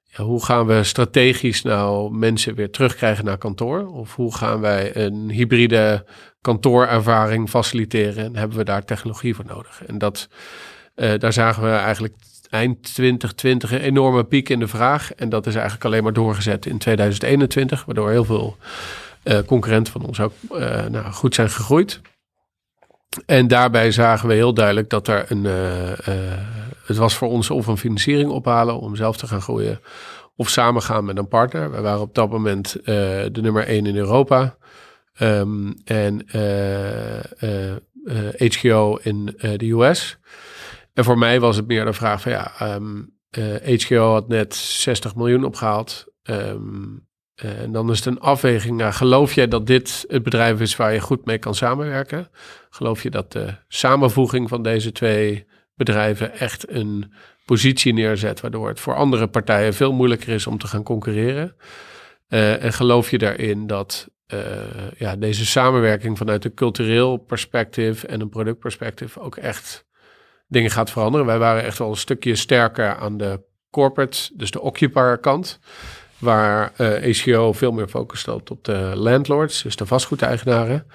ja, 0.04 0.24
hoe 0.24 0.46
gaan 0.46 0.66
we 0.66 0.84
strategisch 0.84 1.62
nou 1.62 2.16
mensen 2.18 2.56
weer 2.56 2.72
terugkrijgen 2.72 3.26
naar 3.26 3.38
kantoor? 3.38 3.88
Of 3.88 4.16
hoe 4.16 4.36
gaan 4.36 4.60
wij 4.60 4.96
een 4.96 5.30
hybride 5.30 6.06
kantoorervaring 6.42 7.50
faciliteren? 7.50 8.26
En 8.26 8.36
hebben 8.36 8.58
we 8.58 8.64
daar 8.64 8.86
technologie 8.86 9.36
voor 9.36 9.46
nodig? 9.46 9.86
En 9.86 9.98
dat, 9.98 10.28
uh, 10.96 11.14
daar 11.18 11.34
zagen 11.34 11.64
we 11.64 11.70
eigenlijk 11.70 12.14
eind 12.50 12.94
2020 12.94 13.72
een 13.72 13.80
enorme 13.80 14.24
piek 14.24 14.50
in 14.50 14.60
de 14.60 14.68
vraag. 14.68 15.14
En 15.14 15.30
dat 15.30 15.48
is 15.48 15.54
eigenlijk 15.54 15.86
alleen 15.86 16.04
maar 16.04 16.14
doorgezet 16.14 16.66
in 16.66 16.78
2021, 16.78 17.86
waardoor 17.86 18.10
heel 18.10 18.26
veel 18.26 18.58
uh, 19.24 19.40
concurrenten 19.46 19.94
van 19.94 20.06
ons 20.06 20.20
ook 20.20 20.34
uh, 20.52 20.86
nou, 20.86 21.12
goed 21.12 21.36
zijn 21.36 21.50
gegroeid. 21.50 22.02
En 23.26 23.48
daarbij 23.48 23.92
zagen 23.92 24.28
we 24.28 24.34
heel 24.34 24.54
duidelijk 24.54 24.90
dat 24.90 25.08
er 25.08 25.26
een. 25.32 25.44
Uh, 25.44 26.16
het 26.86 26.98
was 26.98 27.16
voor 27.16 27.28
ons 27.28 27.50
of 27.50 27.68
een 27.68 27.78
financiering 27.78 28.30
ophalen 28.30 28.80
om 28.80 28.96
zelf 28.96 29.18
te 29.18 29.28
gaan 29.28 29.42
groeien. 29.42 29.80
Of 30.36 30.50
samen 30.50 30.82
gaan 30.82 31.06
met 31.06 31.18
een 31.18 31.28
partner. 31.28 31.72
We 31.72 31.82
waren 31.82 32.02
op 32.02 32.16
dat 32.16 32.30
moment 32.30 32.78
de 32.86 33.40
nummer 33.42 33.68
één 33.68 33.86
in 33.86 33.96
Europa. 33.96 34.58
Um, 35.20 35.74
en 35.86 36.26
HGO 38.38 39.00
in 39.02 39.26
de 39.58 39.72
US. 39.72 40.18
En 40.96 41.04
voor 41.04 41.18
mij 41.18 41.40
was 41.40 41.56
het 41.56 41.68
meer 41.68 41.86
de 41.86 41.94
vraag 41.94 42.22
van 42.22 42.32
ja, 42.32 42.76
um, 42.76 43.14
uh, 43.38 43.56
HGO 43.56 44.12
had 44.12 44.28
net 44.28 44.56
60 44.56 45.16
miljoen 45.16 45.44
opgehaald. 45.44 46.06
Um, 46.24 47.08
en 47.36 47.72
dan 47.72 47.92
is 47.92 47.98
het 47.98 48.06
een 48.06 48.20
afweging. 48.20 48.96
Geloof 48.96 49.34
jij 49.34 49.48
dat 49.48 49.68
dit 49.68 50.06
het 50.08 50.24
bedrijf 50.24 50.62
is 50.62 50.76
waar 50.76 50.94
je 50.94 51.00
goed 51.00 51.26
mee 51.26 51.38
kan 51.38 51.56
samenwerken? 51.56 52.30
Geloof 52.70 53.04
je 53.04 53.10
dat 53.10 53.32
de 53.32 53.56
samenvoeging 53.68 54.50
van 54.50 54.64
deze 54.64 54.92
twee 54.92 55.48
bedrijven 55.76 56.34
echt 56.34 56.70
een 56.70 57.14
positie 57.46 57.94
neerzet, 57.94 58.42
waardoor 58.42 58.68
het 58.68 58.80
voor 58.80 58.96
andere 58.96 59.28
partijen 59.28 59.74
veel 59.74 59.94
moeilijker 59.94 60.30
is 60.30 60.48
om 60.48 60.58
te 60.58 60.68
gaan 60.68 60.84
concurreren? 60.84 61.56
Uh, 62.30 62.64
en 62.64 62.74
geloof 62.74 63.12
je 63.12 63.18
daarin 63.18 63.68
dat 63.68 64.10
ja, 64.98 65.16
deze 65.16 65.46
samenwerking 65.46 66.18
vanuit 66.18 66.46
een 66.46 66.54
cultureel 66.54 67.18
perspectief 67.18 68.04
en 68.04 68.22
een 68.22 68.30
productperspectief 68.30 69.18
ook 69.18 69.36
echt 69.36 69.85
dingen 70.48 70.72
gaat 70.72 70.92
veranderen. 70.92 71.26
Wij 71.26 71.40
waren 71.40 71.64
echt 71.64 71.78
wel 71.78 71.90
een 71.90 71.96
stukje 71.96 72.36
sterker 72.36 72.96
aan 72.96 73.18
de 73.18 73.44
corporate, 73.70 74.30
dus 74.34 74.52
de 74.52 74.62
occupier 74.62 75.18
kant. 75.18 75.60
Waar 76.18 76.74
uh, 76.78 77.10
eh, 77.10 77.18
ACO 77.18 77.54
veel 77.54 77.72
meer 77.72 77.88
focus 77.88 78.28
op 78.28 78.64
de 78.64 78.92
landlords, 78.96 79.62
dus 79.62 79.76
de 79.76 79.86
vastgoedeigenaren. 79.86 80.86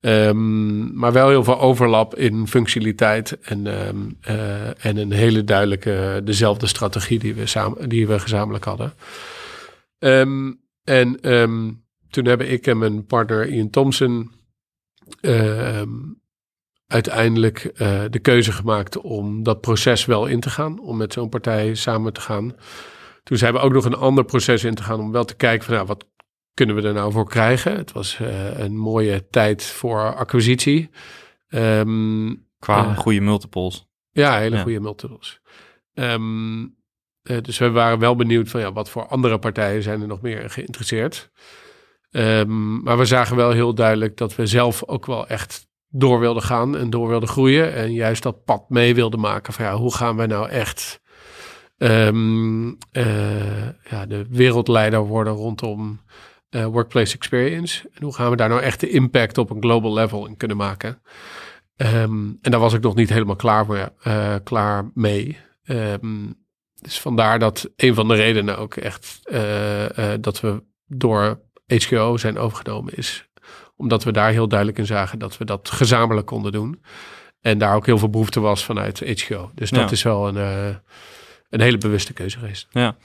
Um, 0.00 0.98
maar 0.98 1.12
wel 1.12 1.28
heel 1.28 1.44
veel 1.44 1.60
overlap 1.60 2.14
in 2.14 2.48
functionaliteit 2.48 3.40
en, 3.40 3.86
um, 3.88 4.18
uh, 4.28 4.84
en 4.84 4.96
een 4.96 5.12
hele 5.12 5.44
duidelijke, 5.44 6.20
dezelfde 6.24 6.66
strategie 6.66 7.18
die 7.18 7.34
we, 7.34 7.46
samen, 7.46 7.88
die 7.88 8.06
we 8.06 8.18
gezamenlijk 8.18 8.64
hadden. 8.64 8.94
Um, 9.98 10.60
en 10.84 11.20
toen 12.10 12.24
hebben 12.24 12.50
ik 12.50 12.66
en 12.66 12.78
mijn 12.78 13.06
partner 13.06 13.48
Ian 13.48 13.70
Thompson 13.70 14.30
uiteindelijk 16.86 17.64
uh, 17.64 18.02
de 18.10 18.18
keuze 18.18 18.52
gemaakt 18.52 18.98
om 18.98 19.42
dat 19.42 19.60
proces 19.60 20.04
wel 20.04 20.26
in 20.26 20.40
te 20.40 20.50
gaan, 20.50 20.80
om 20.80 20.96
met 20.96 21.12
zo'n 21.12 21.28
partij 21.28 21.74
samen 21.74 22.12
te 22.12 22.20
gaan. 22.20 22.56
Toen 23.22 23.36
zijn 23.36 23.52
we 23.52 23.58
ook 23.58 23.72
nog 23.72 23.84
een 23.84 23.94
ander 23.94 24.24
proces 24.24 24.64
in 24.64 24.74
te 24.74 24.82
gaan 24.82 25.00
om 25.00 25.12
wel 25.12 25.24
te 25.24 25.36
kijken 25.36 25.64
van 25.64 25.74
nou, 25.74 25.86
wat 25.86 26.06
kunnen 26.54 26.76
we 26.76 26.82
er 26.82 26.94
nou 26.94 27.12
voor 27.12 27.28
krijgen. 27.28 27.76
Het 27.76 27.92
was 27.92 28.18
uh, 28.18 28.58
een 28.58 28.76
mooie 28.76 29.28
tijd 29.30 29.64
voor 29.64 30.14
acquisitie. 30.14 30.90
Um, 31.48 32.46
Qua 32.58 32.84
uh, 32.84 32.98
goede 32.98 33.20
multiples. 33.20 33.86
Ja, 34.10 34.38
hele 34.38 34.56
ja. 34.56 34.62
goede 34.62 34.80
multiples. 34.80 35.40
Um, 35.94 36.76
Eh, 37.26 37.36
dus 37.42 37.58
we 37.58 37.70
waren 37.70 37.98
wel 37.98 38.16
benieuwd 38.16 38.48
van 38.48 38.60
ja, 38.60 38.72
wat 38.72 38.90
voor 38.90 39.06
andere 39.06 39.38
partijen 39.38 39.82
zijn 39.82 40.00
er 40.00 40.06
nog 40.06 40.20
meer 40.20 40.50
geïnteresseerd. 40.50 41.30
Ehm, 42.10 42.82
maar 42.82 42.98
we 42.98 43.04
zagen 43.04 43.36
wel 43.36 43.50
heel 43.50 43.74
duidelijk 43.74 44.16
dat 44.16 44.36
we 44.36 44.46
zelf 44.46 44.84
ook 44.84 45.06
wel 45.06 45.26
echt 45.26 45.65
door 45.98 46.20
wilden 46.20 46.42
gaan 46.42 46.76
en 46.76 46.90
door 46.90 47.08
wilden 47.08 47.28
groeien. 47.28 47.74
En 47.74 47.92
juist 47.92 48.22
dat 48.22 48.44
pad 48.44 48.68
mee 48.68 48.94
wilden 48.94 49.20
maken 49.20 49.52
van 49.52 49.64
ja, 49.64 49.76
hoe 49.76 49.94
gaan 49.94 50.16
we 50.16 50.26
nou 50.26 50.48
echt 50.48 51.00
ehm, 51.78 52.68
eh, 52.90 53.66
ja, 53.90 54.06
de 54.06 54.26
wereldleider 54.30 55.06
worden 55.06 55.32
rondom 55.32 56.00
uh, 56.50 56.64
workplace 56.64 57.14
experience. 57.14 57.88
En 57.92 58.02
hoe 58.02 58.14
gaan 58.14 58.30
we 58.30 58.36
daar 58.36 58.48
nou 58.48 58.60
echt 58.60 58.80
de 58.80 58.88
impact 58.88 59.38
op 59.38 59.50
een 59.50 59.62
global 59.62 59.92
level 59.92 60.26
in 60.26 60.36
kunnen 60.36 60.56
maken? 60.56 61.02
Ehm, 61.76 62.28
en 62.40 62.50
daar 62.50 62.60
was 62.60 62.72
ik 62.72 62.82
nog 62.82 62.94
niet 62.94 63.08
helemaal 63.08 63.36
klaar, 63.36 63.66
voor, 63.66 63.92
uh, 64.06 64.34
klaar 64.44 64.90
mee. 64.94 65.38
Um, 65.64 66.44
dus 66.80 67.00
vandaar 67.00 67.38
dat 67.38 67.70
een 67.76 67.94
van 67.94 68.08
de 68.08 68.14
redenen 68.14 68.58
ook 68.58 68.74
echt 68.74 69.20
dat 70.20 70.40
we 70.40 70.62
door 70.86 71.40
HGO 71.66 72.16
zijn 72.16 72.38
overgenomen 72.38 72.94
is. 72.94 73.25
Omdat 73.76 74.04
we 74.04 74.12
daar 74.12 74.30
heel 74.30 74.48
duidelijk 74.48 74.78
in 74.78 74.86
zagen 74.86 75.18
dat 75.18 75.38
we 75.38 75.44
dat 75.44 75.70
gezamenlijk 75.70 76.26
konden 76.26 76.52
doen. 76.52 76.82
En 77.40 77.58
daar 77.58 77.74
ook 77.74 77.86
heel 77.86 77.98
veel 77.98 78.10
behoefte 78.10 78.40
was 78.40 78.64
vanuit 78.64 79.00
HGO. 79.00 79.50
Dus 79.54 79.70
dat 79.70 79.92
is 79.92 80.02
wel 80.02 80.28
een, 80.28 80.36
een 81.50 81.60
hele 81.60 81.78
bewuste 81.78 82.12
keuze 82.12 82.38
geweest. 82.38 82.66
Ja. 82.70 82.96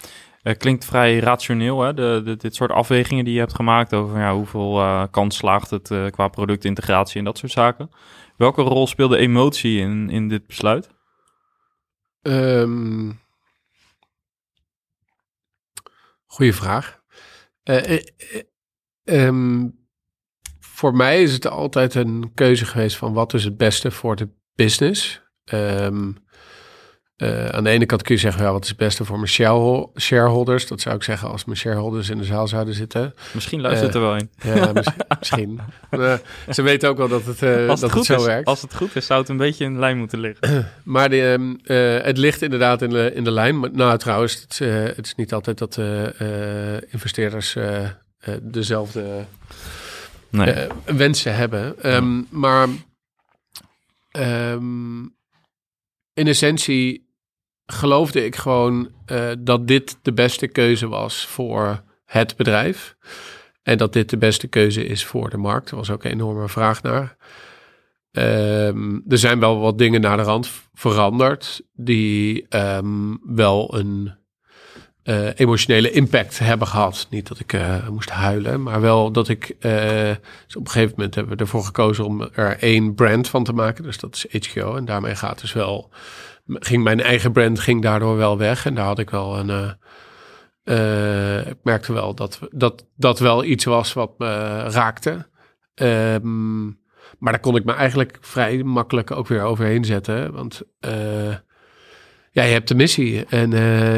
Uh, 0.43 0.53
klinkt 0.57 0.85
vrij 0.85 1.19
rationeel, 1.19 1.81
hè? 1.81 1.93
De, 1.93 2.21
de, 2.23 2.35
dit 2.35 2.55
soort 2.55 2.71
afwegingen 2.71 3.25
die 3.25 3.33
je 3.33 3.39
hebt 3.39 3.55
gemaakt 3.55 3.93
over 3.93 4.19
ja, 4.19 4.33
hoeveel 4.33 4.79
uh, 4.79 5.03
kans 5.11 5.37
slaagt 5.37 5.69
het 5.69 5.93
qua 6.09 6.27
productintegratie 6.27 7.17
en 7.17 7.25
dat 7.25 7.37
soort 7.37 7.51
zaken. 7.51 7.89
Welke 8.37 8.61
rol 8.61 8.87
speelde 8.87 9.17
emotie 9.17 9.79
in, 9.79 10.09
in 10.09 10.27
dit 10.27 10.47
besluit? 10.47 10.89
Um, 12.21 13.21
goeie 16.25 16.53
vraag. 16.53 17.01
Um, 19.03 19.80
voor 20.81 20.95
mij 20.95 21.21
is 21.21 21.33
het 21.33 21.47
altijd 21.47 21.95
een 21.95 22.31
keuze 22.33 22.65
geweest 22.65 22.97
van 22.97 23.13
wat 23.13 23.33
is 23.33 23.43
het 23.43 23.57
beste 23.57 23.91
voor 23.91 24.15
de 24.15 24.29
business. 24.55 25.21
Um, 25.53 26.17
uh, 27.17 27.45
aan 27.45 27.63
de 27.63 27.69
ene 27.69 27.85
kant 27.85 28.01
kun 28.01 28.15
je 28.15 28.21
zeggen, 28.21 28.43
ja, 28.43 28.51
wat 28.51 28.63
is 28.63 28.69
het 28.69 28.77
beste 28.77 29.05
voor 29.05 29.15
mijn 29.15 29.29
shareholders? 29.99 30.67
Dat 30.67 30.81
zou 30.81 30.95
ik 30.95 31.03
zeggen 31.03 31.29
als 31.29 31.45
mijn 31.45 31.57
shareholders 31.57 32.09
in 32.09 32.17
de 32.17 32.23
zaal 32.23 32.47
zouden 32.47 32.73
zitten. 32.73 33.13
Misschien 33.33 33.61
luistert 33.61 33.95
uh, 33.95 34.01
er 34.01 34.07
wel 34.07 34.15
een. 34.15 34.29
Ja, 34.43 34.71
misschien. 34.73 35.03
misschien. 35.19 35.59
Uh, 35.91 36.13
ze 36.49 36.61
weten 36.61 36.89
ook 36.89 36.97
wel 36.97 37.07
dat 37.07 37.25
het, 37.25 37.39
dat 37.67 37.81
het, 37.81 38.05
zo 38.05 38.15
is, 38.15 38.25
werkt. 38.25 38.47
Als 38.47 38.61
het 38.61 38.75
goed 38.75 38.95
is, 38.95 39.05
zou 39.05 39.19
het 39.19 39.29
een 39.29 39.37
beetje 39.37 39.63
in 39.63 39.73
de 39.73 39.79
lijn 39.79 39.97
moeten 39.97 40.19
liggen. 40.19 40.67
maar 40.83 41.09
de, 41.09 42.01
het 42.03 42.17
ligt 42.17 42.41
inderdaad 42.41 42.81
in 42.81 42.89
de, 42.89 43.11
in 43.13 43.23
de 43.23 43.31
lijn. 43.31 43.59
Maar, 43.59 43.69
nou, 43.71 43.97
trouwens, 43.97 44.33
het, 44.41 44.59
het 44.95 45.05
is 45.05 45.15
niet 45.15 45.33
altijd 45.33 45.57
dat 45.57 45.79
investeerders 46.91 47.57
dezelfde 48.41 49.25
nee. 50.31 50.67
wensen 50.85 51.35
hebben. 51.35 51.93
Um, 51.95 52.27
maar 52.29 52.67
um, 54.11 55.15
in 56.13 56.27
essentie 56.27 57.09
geloofde 57.65 58.25
ik 58.25 58.35
gewoon 58.35 58.91
uh, 59.11 59.31
dat 59.39 59.67
dit 59.67 59.97
de 60.01 60.13
beste 60.13 60.47
keuze 60.47 60.87
was 60.87 61.25
voor 61.25 61.83
het 62.05 62.35
bedrijf. 62.35 62.95
En 63.63 63.77
dat 63.77 63.93
dit 63.93 64.09
de 64.09 64.17
beste 64.17 64.47
keuze 64.47 64.85
is 64.85 65.05
voor 65.05 65.29
de 65.29 65.37
markt. 65.37 65.69
Er 65.69 65.75
was 65.75 65.89
ook 65.89 66.03
een 66.03 66.11
enorme 66.11 66.49
vraag 66.49 66.81
naar. 66.81 67.17
Um, 68.11 69.03
er 69.07 69.17
zijn 69.17 69.39
wel 69.39 69.59
wat 69.59 69.77
dingen 69.77 70.01
naar 70.01 70.17
de 70.17 70.23
rand 70.23 70.51
veranderd 70.73 71.61
die 71.73 72.45
um, 72.49 73.19
wel 73.23 73.75
een 73.75 74.19
uh, 75.03 75.29
emotionele 75.35 75.91
impact 75.91 76.39
hebben 76.39 76.67
gehad. 76.67 77.07
Niet 77.09 77.27
dat 77.27 77.39
ik 77.39 77.53
uh, 77.53 77.87
moest 77.87 78.09
huilen, 78.09 78.63
maar 78.63 78.81
wel 78.81 79.11
dat 79.11 79.27
ik. 79.27 79.55
Uh, 79.59 80.09
op 80.55 80.65
een 80.65 80.71
gegeven 80.71 80.93
moment 80.95 81.15
hebben 81.15 81.37
we 81.37 81.43
ervoor 81.43 81.63
gekozen 81.63 82.05
om 82.05 82.21
er 82.21 82.57
één 82.59 82.95
brand 82.95 83.29
van 83.29 83.43
te 83.43 83.53
maken. 83.53 83.83
Dus 83.83 83.97
dat 83.97 84.27
is 84.29 84.47
HGO. 84.47 84.75
En 84.75 84.85
daarmee 84.85 85.15
gaat 85.15 85.41
dus 85.41 85.53
wel 85.53 85.89
ging 86.45 86.83
mijn 86.83 87.01
eigen 87.01 87.31
brand 87.31 87.59
ging 87.59 87.81
daardoor 87.81 88.17
wel 88.17 88.37
weg. 88.37 88.65
En 88.65 88.75
daar 88.75 88.85
had 88.85 88.99
ik 88.99 89.09
wel 89.09 89.39
een. 89.39 89.77
Ik 91.47 91.57
merkte 91.63 91.93
wel 91.93 92.13
dat 92.15 92.39
dat, 92.51 92.85
dat 92.95 93.19
wel 93.19 93.43
iets 93.43 93.65
was 93.65 93.93
wat 93.93 94.17
me 94.17 94.63
raakte. 94.69 95.29
Um, 95.75 96.79
maar 97.19 97.31
daar 97.31 97.41
kon 97.41 97.55
ik 97.55 97.65
me 97.65 97.73
eigenlijk 97.73 98.17
vrij 98.21 98.63
makkelijk 98.63 99.11
ook 99.11 99.27
weer 99.27 99.41
overheen 99.41 99.85
zetten. 99.85 100.33
Want 100.33 100.61
ja, 102.31 102.43
je 102.43 102.53
hebt 102.53 102.67
de 102.67 102.75
missie 102.75 103.25
en 103.25 103.51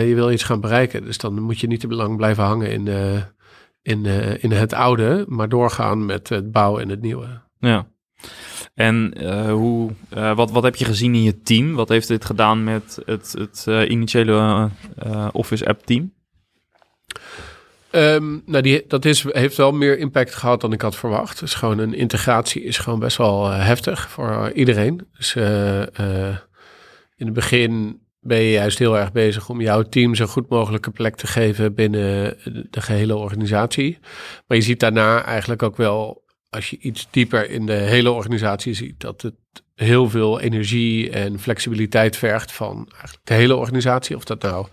je 0.08 0.16
wil 0.16 0.32
iets 0.32 0.44
gaan 0.44 0.62
bereiken. 0.62 1.06
Dus 1.06 1.18
dan 1.18 1.42
moet 1.42 1.60
je 1.60 1.68
niet 1.68 1.80
te 1.80 1.88
lang 1.88 2.18
blijven 2.18 2.44
hangen 2.44 2.72
in, 2.72 2.88
in, 3.82 4.06
in 4.42 4.52
het 4.52 4.74
oude, 4.74 5.26
maar 5.28 5.50
doorgaan 5.50 6.06
met 6.06 6.30
het 6.30 6.52
bouwen 6.52 6.82
en 6.82 6.90
het 6.90 7.02
nieuwe. 7.02 7.42
Ja. 7.60 7.88
En 8.74 9.14
hoe, 9.50 9.92
wat, 10.36 10.52
wat 10.52 10.64
heb 10.64 10.76
je 10.76 10.86
gezien 10.86 11.16
in 11.16 11.24
je 11.24 11.42
team? 11.42 11.74
Wat 11.74 11.90
heeft 11.90 12.08
dit 12.08 12.26
gedaan 12.26 12.64
met 12.64 13.00
het, 13.06 13.36
het 13.38 13.66
initiële 13.90 14.70
Office 15.32 15.68
app 15.68 15.86
team? 15.86 16.14
Um, 17.92 18.42
nou, 18.46 18.64
die, 18.64 18.84
dat 18.88 19.06
is, 19.06 19.26
heeft 19.28 19.58
wel 19.58 19.72
meer 19.72 19.98
impact 19.98 20.36
gehad 20.36 20.62
dan 20.62 20.74
ik 20.74 20.82
had 20.82 20.96
verwacht. 20.96 21.40
Dus 21.40 21.54
gewoon 21.54 21.78
een 21.78 21.94
integratie 21.94 22.64
is 22.64 22.78
gewoon 22.78 23.00
best 23.00 23.18
wel 23.18 23.50
heftig 23.50 24.10
voor 24.10 24.52
iedereen. 24.52 25.08
Dus 25.18 25.36
in 27.16 27.26
het 27.26 27.34
begin 27.34 28.02
ben 28.24 28.38
je 28.38 28.52
juist 28.52 28.80
heel 28.80 28.98
erg 28.98 29.12
bezig 29.12 29.50
om 29.50 29.62
jouw 29.62 29.82
team 29.82 30.16
zo 30.16 30.26
goed 30.26 30.50
mogelijke 30.50 30.92
plek 30.92 31.16
te 31.16 31.28
geven 31.28 31.74
binnen 31.74 32.38
de 32.70 32.82
gehele 32.82 33.16
organisatie. 33.16 33.98
Maar 34.48 34.58
je 34.58 34.64
ziet 34.64 34.80
daarna 34.80 35.24
eigenlijk 35.26 35.64
ook 35.64 35.78
wel 35.78 36.24
als 36.50 36.70
je 36.70 36.78
iets 36.80 37.08
dieper 37.12 37.50
in 37.50 37.66
de 37.66 37.74
hele 37.74 38.12
organisatie 38.12 38.74
ziet, 38.74 39.00
dat 39.00 39.22
het 39.22 39.36
heel 39.76 40.10
veel 40.10 40.40
energie 40.40 41.10
en 41.10 41.40
flexibiliteit 41.40 42.18
vergt 42.18 42.52
van 42.52 42.76
eigenlijk 42.92 43.26
de 43.26 43.34
hele 43.34 43.56
organisatie. 43.56 44.16
Of 44.16 44.24
dat 44.24 44.42
nou 44.42 44.68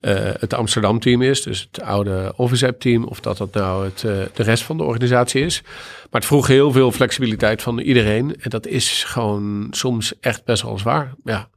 uh, 0.00 0.12
het 0.38 0.54
Amsterdam 0.54 1.00
team 1.00 1.22
is, 1.22 1.42
dus 1.42 1.68
het 1.70 1.82
oude 1.82 2.32
Office 2.36 2.66
App 2.66 2.80
team, 2.80 3.04
of 3.04 3.20
dat 3.20 3.36
dat 3.36 3.54
nou 3.54 3.84
het, 3.84 4.02
uh, 4.02 4.12
de 4.34 4.42
rest 4.42 4.62
van 4.62 4.76
de 4.76 4.82
organisatie 4.82 5.44
is. 5.44 5.62
Maar 6.10 6.20
het 6.20 6.24
vroeg 6.24 6.46
heel 6.46 6.72
veel 6.72 6.92
flexibiliteit 6.92 7.62
van 7.62 7.78
iedereen. 7.78 8.36
En 8.40 8.50
dat 8.50 8.66
is 8.66 9.04
gewoon 9.04 9.66
soms 9.70 10.20
echt 10.20 10.44
best 10.44 10.62
wel 10.62 10.78
zwaar. 10.78 11.14
Ja. 11.24 11.48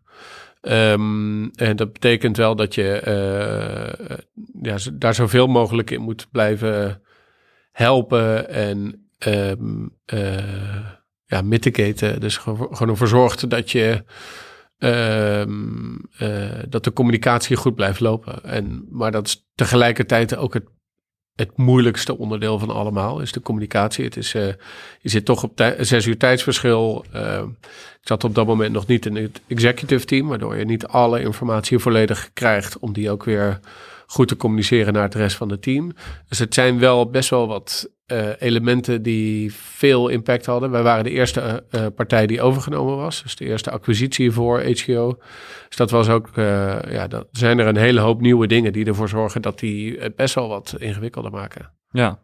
Um, 0.61 1.51
en 1.55 1.75
dat 1.75 1.93
betekent 1.93 2.37
wel 2.37 2.55
dat 2.55 2.75
je 2.75 3.01
uh, 3.07 4.17
ja, 4.61 4.77
daar 4.93 5.13
zoveel 5.13 5.47
mogelijk 5.47 5.91
in 5.91 6.01
moet 6.01 6.27
blijven 6.31 7.01
helpen 7.71 8.49
en 8.49 9.09
um, 9.27 9.97
ja, 11.25 11.41
mitigaten. 11.41 12.19
Dus 12.19 12.37
gewoon 12.37 12.89
ervoor 12.89 13.07
zorgt 13.07 13.49
dat 13.49 13.71
je 13.71 14.03
uh, 14.79 15.43
dat 16.69 16.83
de 16.83 16.93
communicatie 16.93 17.55
goed 17.55 17.75
blijft 17.75 17.99
lopen. 17.99 18.43
En, 18.43 18.85
maar 18.89 19.11
dat 19.11 19.27
is 19.27 19.47
tegelijkertijd 19.55 20.35
ook 20.35 20.53
het, 20.53 20.65
het 21.39 21.57
moeilijkste 21.57 22.17
onderdeel 22.17 22.59
van 22.59 22.69
allemaal, 22.69 23.19
is 23.19 23.31
de 23.31 23.41
communicatie. 23.41 24.05
Het 24.05 24.17
is, 24.17 24.33
uh, 24.33 24.47
je 25.01 25.09
zit 25.09 25.25
toch 25.25 25.43
op 25.43 25.73
zes 25.79 26.05
uur 26.05 26.17
tijdsverschil. 26.17 27.05
Uh, 27.15 27.41
ik 28.01 28.07
zat 28.07 28.23
op 28.23 28.35
dat 28.35 28.47
moment 28.47 28.73
nog 28.73 28.87
niet 28.87 29.05
in 29.05 29.15
het 29.15 29.41
executive 29.47 30.05
team, 30.05 30.27
waardoor 30.27 30.57
je 30.57 30.65
niet 30.65 30.87
alle 30.87 31.21
informatie 31.21 31.79
volledig 31.79 32.29
krijgt 32.33 32.79
om 32.79 32.93
die 32.93 33.11
ook 33.11 33.23
weer 33.23 33.59
goed 34.11 34.27
te 34.27 34.37
communiceren 34.37 34.93
naar 34.93 35.03
het 35.03 35.15
rest 35.15 35.35
van 35.35 35.49
het 35.49 35.61
team. 35.61 35.91
Dus 36.27 36.39
het 36.39 36.53
zijn 36.53 36.79
wel 36.79 37.09
best 37.09 37.29
wel 37.29 37.47
wat 37.47 37.89
uh, 38.07 38.29
elementen 38.39 39.01
die 39.01 39.53
veel 39.53 40.07
impact 40.07 40.45
hadden. 40.45 40.71
Wij 40.71 40.83
waren 40.83 41.03
de 41.03 41.09
eerste 41.09 41.63
uh, 41.71 41.85
partij 41.95 42.27
die 42.27 42.41
overgenomen 42.41 42.97
was. 42.97 43.23
Dus 43.23 43.35
de 43.35 43.45
eerste 43.45 43.71
acquisitie 43.71 44.31
voor 44.31 44.61
HGO. 44.61 45.17
Dus 45.67 45.77
dat 45.77 45.91
was 45.91 46.09
ook, 46.09 46.29
uh, 46.35 46.77
ja, 46.91 47.07
dat 47.07 47.27
zijn 47.31 47.59
er 47.59 47.67
een 47.67 47.77
hele 47.77 47.99
hoop 47.99 48.21
nieuwe 48.21 48.47
dingen 48.47 48.73
die 48.73 48.85
ervoor 48.85 49.09
zorgen 49.09 49.41
dat 49.41 49.59
die 49.59 49.99
het 49.99 50.15
best 50.15 50.35
wel 50.35 50.47
wat 50.47 50.75
ingewikkelder 50.77 51.31
maken. 51.31 51.71
Ja. 51.91 52.19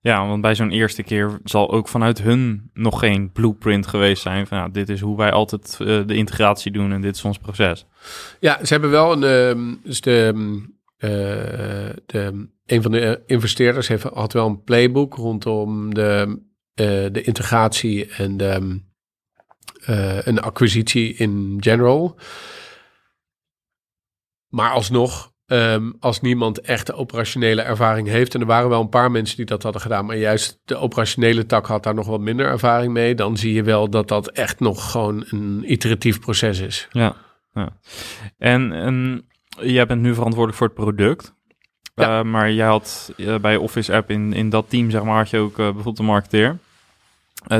Ja, 0.00 0.26
want 0.26 0.42
bij 0.42 0.54
zo'n 0.54 0.70
eerste 0.70 1.02
keer 1.02 1.40
zal 1.44 1.72
ook 1.72 1.88
vanuit 1.88 2.22
hun 2.22 2.70
nog 2.74 2.98
geen 2.98 3.32
blueprint 3.32 3.86
geweest 3.86 4.22
zijn. 4.22 4.46
Van 4.46 4.72
dit 4.72 4.88
is 4.88 5.00
hoe 5.00 5.16
wij 5.16 5.32
altijd 5.32 5.76
de 5.78 6.14
integratie 6.14 6.72
doen 6.72 6.92
en 6.92 7.00
dit 7.00 7.16
is 7.16 7.24
ons 7.24 7.38
proces. 7.38 7.86
Ja, 8.40 8.64
ze 8.64 8.72
hebben 8.72 8.90
wel 8.90 9.12
een. 9.12 9.24
Ehm, 9.24 9.74
dus 9.84 10.00
de, 10.00 10.32
ehm, 10.34 10.58
de 12.06 12.48
een 12.66 12.82
van 12.82 12.90
de 12.90 13.22
investeerders 13.26 13.88
heeft, 13.88 14.02
had 14.02 14.32
wel 14.32 14.46
een 14.46 14.62
playbook 14.62 15.14
rondom 15.14 15.94
de, 15.94 16.26
uh, 16.80 16.86
de 17.12 17.22
integratie 17.22 18.06
en 18.06 18.40
een 20.24 20.40
acquisitie 20.40 21.14
in 21.14 21.56
general. 21.60 22.18
Maar 24.48 24.70
alsnog, 24.70 25.32
um, 25.46 25.96
als 26.00 26.20
niemand 26.20 26.60
echt 26.60 26.86
de 26.86 26.94
operationele 26.94 27.62
ervaring 27.62 28.08
heeft, 28.08 28.34
en 28.34 28.40
er 28.40 28.46
waren 28.46 28.68
wel 28.68 28.80
een 28.80 28.88
paar 28.88 29.10
mensen 29.10 29.36
die 29.36 29.44
dat 29.44 29.62
hadden 29.62 29.80
gedaan, 29.80 30.06
maar 30.06 30.16
juist 30.16 30.60
de 30.64 30.76
operationele 30.76 31.46
tak 31.46 31.66
had 31.66 31.82
daar 31.82 31.94
nog 31.94 32.06
wat 32.06 32.20
minder 32.20 32.46
ervaring 32.46 32.92
mee, 32.92 33.14
dan 33.14 33.36
zie 33.36 33.52
je 33.52 33.62
wel 33.62 33.90
dat 33.90 34.08
dat 34.08 34.30
echt 34.30 34.60
nog 34.60 34.90
gewoon 34.90 35.24
een 35.28 35.72
iteratief 35.72 36.20
proces 36.20 36.58
is. 36.58 36.88
Ja, 36.90 37.16
ja. 37.52 37.78
en. 38.38 38.72
en 38.72 39.26
jij 39.60 39.86
bent 39.86 40.02
nu 40.02 40.14
verantwoordelijk 40.14 40.58
voor 40.58 40.66
het 40.66 40.76
product. 40.76 41.34
Ja. 41.94 42.18
Eh, 42.18 42.24
maar 42.24 42.52
jij 42.52 42.66
had 42.66 43.12
eh, 43.16 43.38
bij 43.38 43.56
Office 43.56 43.94
App 43.94 44.10
in, 44.10 44.32
in 44.32 44.50
dat 44.50 44.70
team, 44.70 44.90
zeg 44.90 45.02
maar, 45.02 45.16
had 45.16 45.30
je 45.30 45.38
ook 45.38 45.58
eh, 45.58 45.64
bijvoorbeeld 45.64 45.98
een 45.98 46.04
marketeer. 46.04 46.58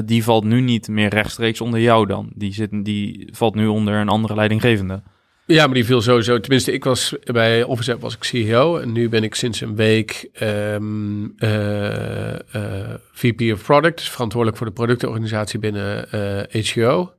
Die 0.05 0.25
valt 0.25 0.45
nu 0.45 0.61
niet 0.61 0.89
meer 0.89 1.09
rechtstreeks 1.09 1.61
onder 1.61 1.81
jou 1.81 2.07
dan. 2.07 2.31
Die, 2.35 2.53
zit, 2.53 2.71
die 2.85 3.29
valt 3.33 3.55
nu 3.55 3.67
onder 3.67 3.95
een 3.95 4.09
andere 4.09 4.35
leidinggevende. 4.35 5.03
Ja, 5.47 5.65
maar 5.67 5.75
die 5.75 5.85
viel 5.85 6.03
sowieso. 6.03 6.41
Tenminste, 6.41 6.73
ik 6.73 6.85
was 6.85 7.15
bij 7.25 7.63
Office 7.63 7.93
App 7.93 8.01
was 8.01 8.15
ik 8.15 8.25
CEO 8.25 8.79
en 8.79 8.93
nu 8.93 9.09
ben 9.09 9.23
ik 9.23 9.35
sinds 9.35 9.61
een 9.61 9.77
week 9.77 10.29
ehm, 10.33 11.27
eh, 11.37 12.35
eh, 12.35 12.95
VP 13.13 13.53
of 13.53 13.65
Product, 13.65 13.97
dus 13.97 14.11
verantwoordelijk 14.11 14.59
voor 14.59 14.67
de 14.67 14.73
productorganisatie 14.73 15.59
binnen 15.59 16.11
eh 16.11 16.63
HGO. 16.63 17.13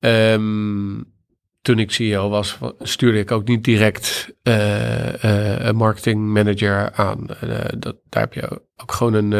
Ehm, 0.00 0.96
toen 1.62 1.78
ik 1.78 1.90
CEO 1.90 2.28
was, 2.28 2.58
wa- 2.58 2.72
stuurde 2.80 3.18
ik 3.18 3.30
ook 3.30 3.48
niet 3.48 3.64
direct 3.64 4.32
eh, 4.42 5.58
een 5.64 5.76
marketing 5.76 6.26
manager 6.32 6.92
aan. 6.92 7.28
Eh, 7.28 7.58
dat, 7.78 7.96
daar 8.08 8.22
heb 8.22 8.34
je 8.34 8.60
ook 8.76 8.92
gewoon 8.92 9.14
een, 9.14 9.32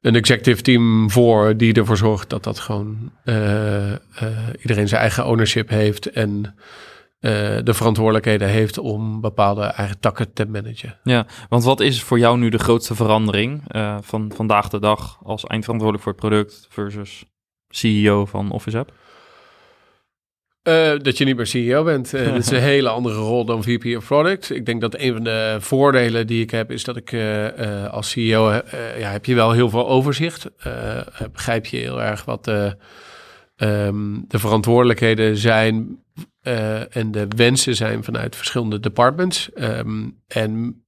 een 0.00 0.14
executive 0.14 0.62
team 0.62 1.10
voor 1.10 1.56
die 1.56 1.74
ervoor 1.74 1.96
zorgt 1.96 2.30
dat 2.30 2.44
dat 2.44 2.58
gewoon 2.58 3.12
iedereen 4.60 4.88
zijn 4.88 5.00
eigen 5.00 5.26
ownership 5.26 5.68
heeft 5.68 6.06
en 6.10 6.54
de 7.64 7.74
verantwoordelijkheden 7.74 8.48
heeft 8.48 8.78
om 8.78 9.20
bepaalde 9.20 9.62
eigen 9.62 10.00
takken 10.00 10.32
te 10.32 10.46
managen. 10.46 10.98
Ja, 11.02 11.26
want 11.48 11.64
wat 11.64 11.80
is 11.80 12.02
voor 12.02 12.18
jou 12.18 12.38
nu 12.38 12.48
de 12.48 12.58
grootste 12.58 12.94
verandering 12.94 13.62
van 14.00 14.32
vandaag 14.34 14.68
de 14.68 14.80
dag 14.80 15.18
als 15.22 15.44
eindverantwoordelijk 15.44 16.02
voor 16.04 16.12
het 16.12 16.20
product 16.20 16.66
versus 16.70 17.24
CEO 17.68 18.24
van 18.26 18.50
Office 18.50 18.78
App? 18.78 18.92
Eh, 20.68 20.98
dat 20.98 21.18
je 21.18 21.24
niet 21.24 21.36
meer 21.36 21.46
CEO 21.46 21.84
bent. 21.84 22.14
Eh, 22.14 22.24
dat 22.32 22.36
is 22.36 22.50
een 22.50 22.60
hele 22.60 22.88
andere 22.88 23.14
rol 23.14 23.44
dan 23.44 23.62
VP 23.62 23.96
of 23.96 24.06
Product. 24.06 24.50
Ik 24.50 24.66
denk 24.66 24.80
dat 24.80 24.98
een 24.98 25.12
van 25.12 25.24
de 25.24 25.56
voordelen 25.60 26.26
die 26.26 26.42
ik 26.42 26.50
heb, 26.50 26.70
is 26.70 26.84
dat 26.84 26.96
ik 26.96 27.12
eh, 27.12 27.88
als 27.90 28.10
CEO 28.10 28.52
ja, 28.98 29.10
heb 29.10 29.24
je 29.24 29.34
wel 29.34 29.52
heel 29.52 29.70
veel 29.70 29.88
overzicht. 29.88 30.50
Begrijp 31.32 31.66
je 31.66 31.76
heel 31.76 32.02
erg 32.02 32.24
wat 32.24 32.44
de, 32.44 32.76
ehm, 33.56 34.14
de 34.28 34.38
verantwoordelijkheden 34.38 35.36
zijn 35.36 36.02
en 36.90 37.10
de 37.10 37.26
wensen 37.36 37.74
zijn 37.74 38.04
vanuit 38.04 38.36
verschillende 38.36 38.80
departments. 38.80 39.52
Ehm, 39.52 40.08
en 40.26 40.82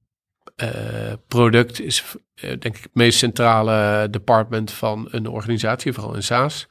product 1.27 1.81
is 1.81 2.03
denk 2.35 2.77
ik 2.77 2.83
het 2.83 2.95
meest 2.95 3.17
centrale 3.17 4.09
department 4.09 4.71
van 4.71 5.07
een 5.11 5.27
organisatie, 5.27 5.93
vooral 5.93 6.15
in 6.15 6.23
SaaS. 6.23 6.67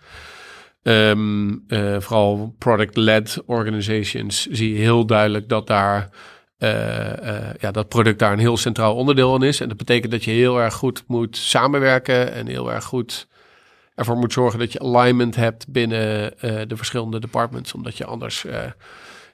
Ehm, 0.82 1.50
eh, 1.68 2.00
vooral 2.00 2.54
product-led 2.58 3.42
organizations 3.46 4.46
zie 4.46 4.72
je 4.72 4.78
heel 4.78 5.06
duidelijk 5.06 5.48
dat 5.48 5.66
daar 5.66 6.08
eh, 6.58 7.28
eh, 7.28 7.54
ja, 7.60 7.70
dat 7.70 7.88
product 7.88 8.18
daar 8.18 8.32
een 8.32 8.38
heel 8.38 8.56
centraal 8.56 8.94
onderdeel 8.94 9.34
in 9.34 9.42
is. 9.42 9.60
En 9.60 9.68
dat 9.68 9.76
betekent 9.76 10.12
dat 10.12 10.24
je 10.24 10.30
heel 10.30 10.60
erg 10.60 10.74
goed 10.74 11.04
moet 11.06 11.36
samenwerken 11.36 12.32
en 12.32 12.46
heel 12.46 12.72
erg 12.72 12.84
goed 12.84 13.28
ervoor 13.94 14.16
moet 14.16 14.32
zorgen 14.32 14.58
dat 14.58 14.72
je 14.72 14.80
alignment 14.80 15.36
hebt 15.36 15.68
binnen 15.68 16.34
de 16.68 16.76
verschillende 16.76 17.20
departments, 17.20 17.74
omdat 17.74 17.96
je 17.96 18.04
anders 18.04 18.44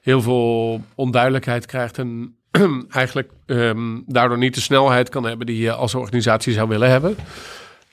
heel 0.01 0.21
veel 0.21 0.81
onduidelijkheid 0.95 1.65
krijgt 1.65 1.97
en 1.97 2.37
eigenlijk 2.89 3.31
ehm, 3.45 3.99
daardoor 4.05 4.37
niet 4.37 4.53
de 4.53 4.61
snelheid 4.61 5.09
kan 5.09 5.23
hebben 5.23 5.45
die 5.45 5.57
je 5.57 5.71
als 5.71 5.95
organisatie 5.95 6.53
zou 6.53 6.67
willen 6.69 6.89
hebben. 6.89 7.15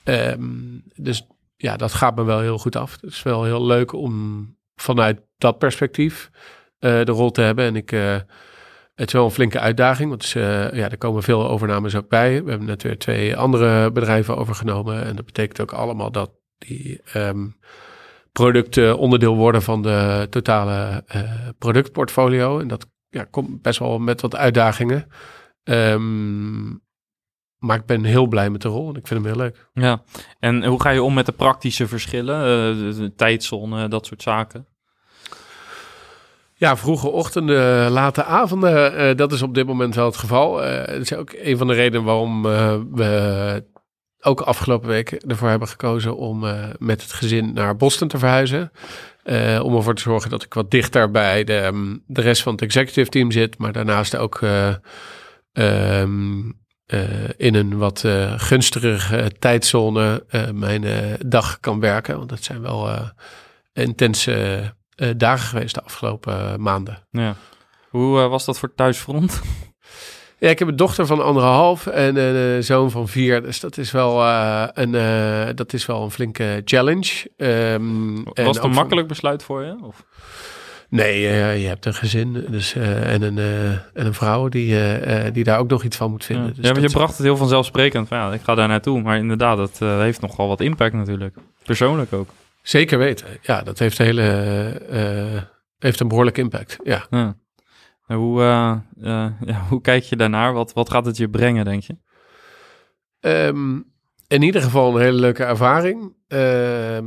Ehm, 0.03 0.43
dus 0.95 1.27
ja, 1.55 1.75
dat 1.75 1.93
gaat 1.93 2.15
me 2.15 2.23
wel 2.23 2.39
heel 2.39 2.57
goed 2.57 2.75
af. 2.75 2.91
Het 3.01 3.11
is 3.11 3.23
wel 3.23 3.43
heel 3.43 3.65
leuk 3.65 3.93
om 3.93 4.47
vanuit 4.75 5.21
dat 5.37 5.57
perspectief 5.57 6.29
eh, 6.79 7.03
de 7.03 7.11
rol 7.11 7.31
te 7.31 7.41
hebben. 7.41 7.65
En 7.65 7.75
ik, 7.75 7.91
eh, 7.91 8.15
het 8.95 9.07
is 9.07 9.13
wel 9.13 9.25
een 9.25 9.31
flinke 9.31 9.59
uitdaging, 9.59 10.09
want 10.09 10.23
is, 10.23 10.35
eh, 10.35 10.73
ja, 10.73 10.89
er 10.89 10.97
komen 10.97 11.23
veel 11.23 11.49
overnames 11.49 11.95
ook 11.95 12.09
bij. 12.09 12.43
We 12.43 12.49
hebben 12.49 12.67
net 12.67 12.83
weer 12.83 12.97
twee 12.97 13.35
andere 13.35 13.91
bedrijven 13.91 14.37
overgenomen. 14.37 15.03
En 15.03 15.15
dat 15.15 15.25
betekent 15.25 15.61
ook 15.61 15.73
allemaal 15.73 16.11
dat 16.11 16.31
die 16.57 17.01
ehm, 17.13 17.47
producten 18.31 18.97
onderdeel 18.97 19.35
worden 19.35 19.61
van 19.61 19.81
de 19.81 20.27
totale 20.29 21.03
productportfolio. 21.57 22.59
En 22.59 22.67
dat 22.67 22.87
ja, 23.09 23.23
komt 23.23 23.61
best 23.61 23.79
wel 23.79 23.99
met 23.99 24.21
wat 24.21 24.35
uitdagingen. 24.35 25.07
Ehm, 25.63 26.67
maar 27.65 27.77
ik 27.77 27.85
ben 27.85 28.03
heel 28.03 28.27
blij 28.27 28.49
met 28.49 28.61
de 28.61 28.67
rol 28.67 28.89
en 28.89 28.95
ik 28.95 29.07
vind 29.07 29.19
hem 29.19 29.33
heel 29.33 29.41
leuk. 29.41 29.67
Ja, 29.73 30.01
en 30.39 30.65
hoe 30.65 30.81
ga 30.81 30.89
je 30.89 31.03
om 31.03 31.13
met 31.13 31.25
de 31.25 31.31
praktische 31.31 31.87
verschillen, 31.87 32.39
eh, 32.39 32.97
de, 32.97 33.13
tijdzone, 33.15 33.87
dat 33.87 34.05
soort 34.05 34.21
zaken? 34.21 34.67
Ja, 36.53 36.77
vroege 36.77 37.09
ochtenden, 37.09 37.91
late 37.91 38.23
avonden, 38.23 38.95
eh, 38.95 39.15
dat 39.15 39.31
is 39.31 39.41
op 39.41 39.53
dit 39.53 39.67
moment 39.67 39.95
wel 39.95 40.05
het 40.05 40.17
geval. 40.17 40.63
Eh 40.63 40.87
dat 40.87 41.01
is 41.01 41.13
ook 41.13 41.33
een 41.33 41.57
van 41.57 41.67
de 41.67 41.73
redenen 41.73 42.05
waarom 42.05 42.45
eh, 42.45 42.75
we 42.91 43.63
ook 44.25 44.41
afgelopen 44.41 44.89
week 44.89 45.11
ervoor 45.11 45.49
hebben 45.49 45.67
gekozen 45.67 46.17
om 46.17 46.45
eh, 46.45 46.69
met 46.77 47.01
het 47.01 47.13
gezin 47.13 47.53
naar 47.53 47.75
Boston 47.75 48.07
te 48.07 48.17
verhuizen. 48.17 48.71
Eh, 49.23 49.59
om 49.63 49.75
ervoor 49.75 49.95
te 49.95 50.01
zorgen 50.01 50.29
dat 50.29 50.43
ik 50.43 50.53
wat 50.53 50.71
dichter 50.71 51.11
bij 51.11 51.43
de, 51.43 51.57
ehm, 51.57 51.97
de 52.07 52.21
rest 52.21 52.41
van 52.41 52.51
het 52.51 52.61
executive 52.61 53.09
team 53.09 53.31
zit, 53.31 53.57
maar 53.57 53.71
daarnaast 53.71 54.15
ook 54.15 54.41
eh, 54.41 54.75
ehm, 55.53 56.51
eh, 56.85 57.29
in 57.37 57.55
een 57.55 57.77
wat 57.77 58.03
eh, 58.03 58.33
gunstigere 58.37 59.31
tijdzone 59.39 60.23
eh, 60.29 60.49
mijn 60.49 60.83
eh, 60.83 61.13
dag 61.25 61.59
kan 61.59 61.79
werken. 61.79 62.17
Want 62.17 62.29
dat 62.29 62.43
zijn 62.43 62.61
wel 62.61 62.89
intense 63.73 64.63
dagen 65.17 65.47
geweest 65.47 65.75
de 65.75 65.81
afgelopen 65.81 66.61
maanden. 66.61 67.07
Ja. 67.11 67.35
Hoe 67.89 68.19
was 68.19 68.45
dat 68.45 68.59
voor 68.59 68.67
het 68.67 68.77
thuisfront? 68.77 69.41
Ja, 70.39 70.49
ik 70.49 70.59
heb 70.59 70.67
een 70.67 70.75
dochter 70.75 71.05
van 71.05 71.23
anderhalf 71.23 71.87
en 71.87 72.15
een 72.15 72.63
zoon 72.63 72.91
van 72.91 73.07
vier. 73.07 73.41
Dus 73.41 73.59
dat 73.59 73.77
is 73.77 73.91
wel, 73.91 74.23
een, 74.73 74.91
dat 75.55 75.73
is 75.73 75.85
wel 75.85 76.03
een 76.03 76.11
flinke 76.11 76.61
challenge. 76.65 77.31
Ehm, 77.37 78.17
en 78.17 78.45
was 78.45 78.55
het 78.55 78.57
ook 78.57 78.63
een 78.63 78.75
makkelijk 78.75 79.07
besluit 79.07 79.43
voor 79.43 79.63
je? 79.63 79.75
Of? 79.81 80.05
Nee, 80.89 81.27
eh, 81.27 81.61
je 81.61 81.67
hebt 81.67 81.85
een 81.85 81.93
gezin 81.93 82.45
dus, 82.49 82.75
eh, 82.75 83.13
en, 83.13 83.21
een, 83.21 83.37
eh, 83.37 83.69
en 83.71 84.05
een 84.05 84.13
vrouw 84.13 84.47
die, 84.49 84.77
die 85.31 85.43
daar 85.43 85.59
ook 85.59 85.69
nog 85.69 85.83
iets 85.83 85.97
van 85.97 86.11
moet 86.11 86.21
Ja, 86.21 86.25
vinden. 86.27 86.45
ja 86.47 86.53
Dus 86.55 86.63
want 86.65 86.75
je 86.75 86.81
dat- 86.81 86.91
bracht 86.91 87.13
het 87.17 87.25
heel 87.25 87.37
vanzelfsprekend 87.37 88.07
van 88.07 88.17
ja, 88.17 88.33
ik 88.33 88.41
ga 88.41 88.55
daar 88.55 88.67
naartoe. 88.67 89.01
Maar 89.01 89.17
inderdaad, 89.17 89.57
dat 89.57 89.79
heeft 89.79 90.21
nogal 90.21 90.47
wat 90.47 90.61
impact 90.61 90.93
natuurlijk. 90.93 91.35
Persoonlijk 91.63 92.13
ook. 92.13 92.29
Zeker 92.61 92.97
weten. 92.97 93.27
Ja, 93.41 93.61
dat 93.61 93.79
heeft, 93.79 93.99
een 93.99 94.05
hele, 94.05 94.21
heeft 95.77 95.99
een 95.99 96.07
behoorlijke 96.07 96.41
impact. 96.41 96.77
Ja. 96.83 97.05
Ja. 97.09 97.35
En 98.07 98.15
hoe, 98.15 98.41
ja, 99.01 99.33
hoe 99.69 99.81
kijk 99.81 100.03
je 100.03 100.15
daarnaar? 100.15 100.53
Wat, 100.53 100.73
wat 100.73 100.89
gaat 100.89 101.05
het 101.05 101.17
je 101.17 101.29
brengen, 101.29 101.65
denk 101.65 101.83
je? 101.83 101.97
Ehm, 103.19 103.75
in 104.27 104.41
ieder 104.41 104.61
geval 104.61 104.95
een 104.95 105.01
hele 105.01 105.19
leuke 105.19 105.43
ervaring. 105.43 106.13
Eh, 106.27 106.97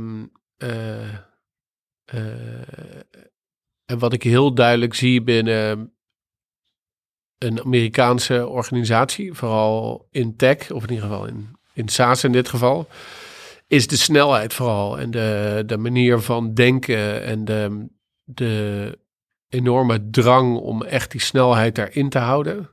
en 3.89 3.99
wat 3.99 4.13
ik 4.13 4.23
heel 4.23 4.53
duidelijk 4.53 4.93
zie 4.93 5.21
binnen 5.21 5.93
een 7.37 7.63
Amerikaanse 7.63 8.47
organisatie, 8.47 9.33
vooral 9.33 10.07
in 10.11 10.35
tech, 10.35 10.71
of 10.71 10.83
in 10.83 10.89
ieder 10.89 11.09
geval 11.09 11.25
in, 11.25 11.47
in 11.73 11.87
SaaS 11.87 12.23
in 12.23 12.31
dit 12.31 12.49
geval, 12.49 12.87
is 13.67 13.87
de 13.87 13.97
snelheid 13.97 14.53
vooral 14.53 14.99
en 14.99 15.11
de, 15.11 15.63
de 15.65 15.77
manier 15.77 16.19
van 16.19 16.53
denken 16.53 17.23
en 17.23 17.45
de, 17.45 17.87
de 18.23 18.97
enorme 19.49 20.09
drang 20.09 20.57
om 20.57 20.83
echt 20.83 21.11
die 21.11 21.21
snelheid 21.21 21.75
daarin 21.75 22.09
te 22.09 22.19
houden 22.19 22.69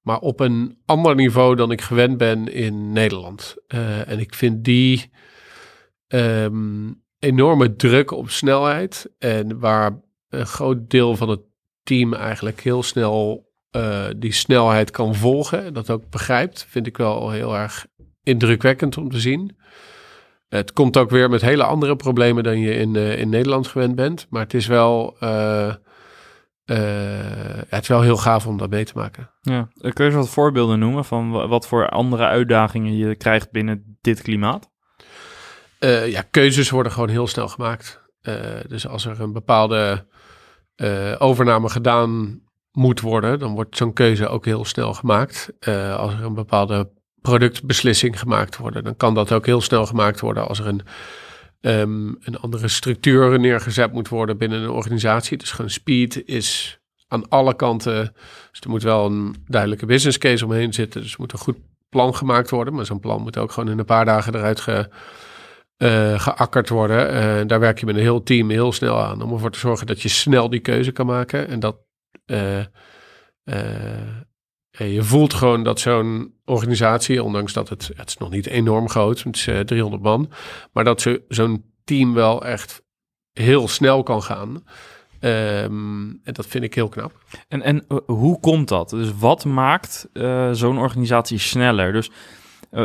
maar 0.00 0.18
op 0.18 0.40
een 0.40 0.78
ander 0.84 1.14
niveau 1.14 1.56
dan 1.56 1.70
ik 1.70 1.80
gewend 1.80 2.16
ben 2.16 2.52
in 2.52 2.92
Nederland. 2.92 3.56
Eh, 3.66 4.08
en 4.08 4.18
ik 4.18 4.34
vind 4.34 4.64
die 4.64 5.10
ehm, 6.06 6.92
enorme 7.18 7.76
druk 7.76 8.10
op 8.10 8.30
snelheid 8.30 9.10
en 9.18 9.58
waar 9.58 10.00
een 10.30 10.46
groot 10.46 10.90
deel 10.90 11.16
van 11.16 11.28
het 11.28 11.40
team 11.82 12.14
eigenlijk 12.14 12.60
heel 12.60 12.82
snel 12.82 13.48
eh, 13.70 14.06
die 14.16 14.32
snelheid 14.32 14.90
kan 14.90 15.14
volgen 15.14 15.64
en 15.64 15.72
dat 15.72 15.90
ook 15.90 16.10
begrijpt, 16.10 16.66
vind 16.68 16.86
ik 16.86 16.96
wel 16.96 17.30
heel 17.30 17.56
erg 17.56 17.86
indrukwekkend 18.22 18.96
om 18.96 19.10
te 19.10 19.20
zien. 19.20 19.58
Het 20.48 20.72
komt 20.72 20.96
ook 20.96 21.10
weer 21.10 21.30
met 21.30 21.40
hele 21.40 21.64
andere 21.64 21.96
problemen 21.96 22.42
dan 22.42 22.58
je 22.58 22.74
in, 22.74 22.96
eh, 22.96 23.18
in 23.18 23.28
Nederland 23.28 23.66
gewend 23.66 23.94
bent, 23.94 24.26
maar 24.30 24.42
het 24.42 24.54
is 24.54 24.66
wel, 24.66 25.16
eh, 25.20 25.74
het 27.68 27.82
is 27.82 27.88
wel 27.88 28.00
heel 28.00 28.16
gaaf 28.16 28.46
om 28.46 28.58
dat 28.58 28.70
mee 28.70 28.84
te 28.84 28.92
maken. 28.94 29.30
Ja. 29.40 29.68
Kun 29.80 29.92
je 29.94 30.04
eens 30.04 30.14
wat 30.14 30.28
voorbeelden 30.28 30.78
noemen 30.78 31.04
van 31.04 31.30
wa- 31.30 31.48
wat 31.48 31.66
voor 31.66 31.88
andere 31.88 32.24
uitdagingen 32.24 32.96
je 32.96 33.14
krijgt 33.14 33.50
binnen 33.50 33.98
dit 34.00 34.22
klimaat? 34.22 34.70
Ja, 36.06 36.22
keuzes 36.30 36.70
worden 36.70 36.92
gewoon 36.92 37.08
heel 37.08 37.26
snel 37.26 37.48
gemaakt. 37.48 38.02
Dus 38.68 38.86
als 38.86 39.04
er 39.04 39.20
een 39.20 39.32
bepaalde 39.32 40.06
eh, 40.80 41.14
overname 41.18 41.68
gedaan 41.68 42.40
moet 42.72 43.00
worden, 43.00 43.38
dan 43.38 43.54
wordt 43.54 43.76
zo'n 43.76 43.92
keuze 43.92 44.28
ook 44.28 44.44
heel 44.44 44.64
snel 44.64 44.94
gemaakt. 44.94 45.52
Eh, 45.58 45.96
als 45.96 46.12
er 46.12 46.24
een 46.24 46.34
bepaalde 46.34 46.90
productbeslissing 47.20 48.18
gemaakt 48.18 48.56
wordt, 48.56 48.84
dan 48.84 48.96
kan 48.96 49.14
dat 49.14 49.32
ook 49.32 49.46
heel 49.46 49.60
snel 49.60 49.86
gemaakt 49.86 50.20
worden. 50.20 50.48
Als 50.48 50.58
er 50.58 50.66
een, 50.66 50.82
ehm, 51.60 52.06
een 52.20 52.38
andere 52.40 52.68
structuur 52.68 53.40
neergezet 53.40 53.92
moet 53.92 54.08
worden 54.08 54.38
binnen 54.38 54.62
een 54.62 54.70
organisatie. 54.70 55.38
Dus 55.38 55.50
gewoon 55.50 55.70
speed 55.70 56.22
is 56.26 56.78
aan 57.08 57.28
alle 57.28 57.56
kanten. 57.56 58.14
Dus 58.50 58.60
er 58.60 58.70
moet 58.70 58.82
wel 58.82 59.06
een 59.06 59.34
duidelijke 59.46 59.86
business 59.86 60.18
case 60.18 60.44
omheen 60.44 60.72
zitten. 60.72 61.02
Dus 61.02 61.12
er 61.12 61.20
moet 61.20 61.32
een 61.32 61.38
goed 61.38 61.58
plan 61.88 62.14
gemaakt 62.14 62.50
worden. 62.50 62.74
Maar 62.74 62.86
zo'n 62.86 63.00
plan 63.00 63.22
moet 63.22 63.38
ook 63.38 63.52
gewoon 63.52 63.70
in 63.70 63.78
een 63.78 63.84
paar 63.84 64.04
dagen 64.04 64.34
eruit 64.34 64.60
ge, 64.60 64.88
uh, 65.82 66.20
geakkerd 66.20 66.68
worden. 66.68 67.14
Uh, 67.14 67.46
daar 67.46 67.60
werk 67.60 67.80
je 67.80 67.86
met 67.86 67.94
een 67.94 68.00
heel 68.00 68.22
team 68.22 68.50
heel 68.50 68.72
snel 68.72 69.02
aan 69.02 69.22
om 69.22 69.32
ervoor 69.32 69.50
te 69.50 69.58
zorgen 69.58 69.86
dat 69.86 70.02
je 70.02 70.08
snel 70.08 70.50
die 70.50 70.60
keuze 70.60 70.92
kan 70.92 71.06
maken. 71.06 71.48
En 71.48 71.60
dat 71.60 71.76
uh, 72.26 72.64
je 74.72 75.02
voelt 75.02 75.34
gewoon 75.34 75.62
dat 75.62 75.80
zo'n 75.80 76.34
organisatie, 76.44 77.22
ondanks 77.22 77.52
dat 77.52 77.68
het, 77.68 77.90
het 77.96 78.08
is 78.08 78.16
nog 78.16 78.30
niet 78.30 78.46
enorm 78.46 78.88
groot, 78.88 79.22
het 79.22 79.36
is 79.36 79.48
300 79.64 80.02
man, 80.02 80.30
maar 80.72 80.84
dat 80.84 81.06
zo'n 81.28 81.64
team 81.84 82.14
wel 82.14 82.44
echt 82.44 82.82
heel 83.32 83.68
snel 83.68 84.02
kan 84.02 84.22
gaan. 84.22 84.64
Um, 85.20 86.20
en 86.24 86.32
dat 86.32 86.46
vind 86.46 86.64
ik 86.64 86.74
heel 86.74 86.88
knap. 86.88 87.12
En, 87.48 87.62
en 87.62 87.84
hoe 88.06 88.40
komt 88.40 88.68
dat? 88.68 88.90
Dus 88.90 89.10
wat 89.18 89.44
maakt 89.44 90.08
zo'n 90.52 90.78
organisatie 90.78 91.38
sneller? 91.38 91.92
Dus 91.92 92.10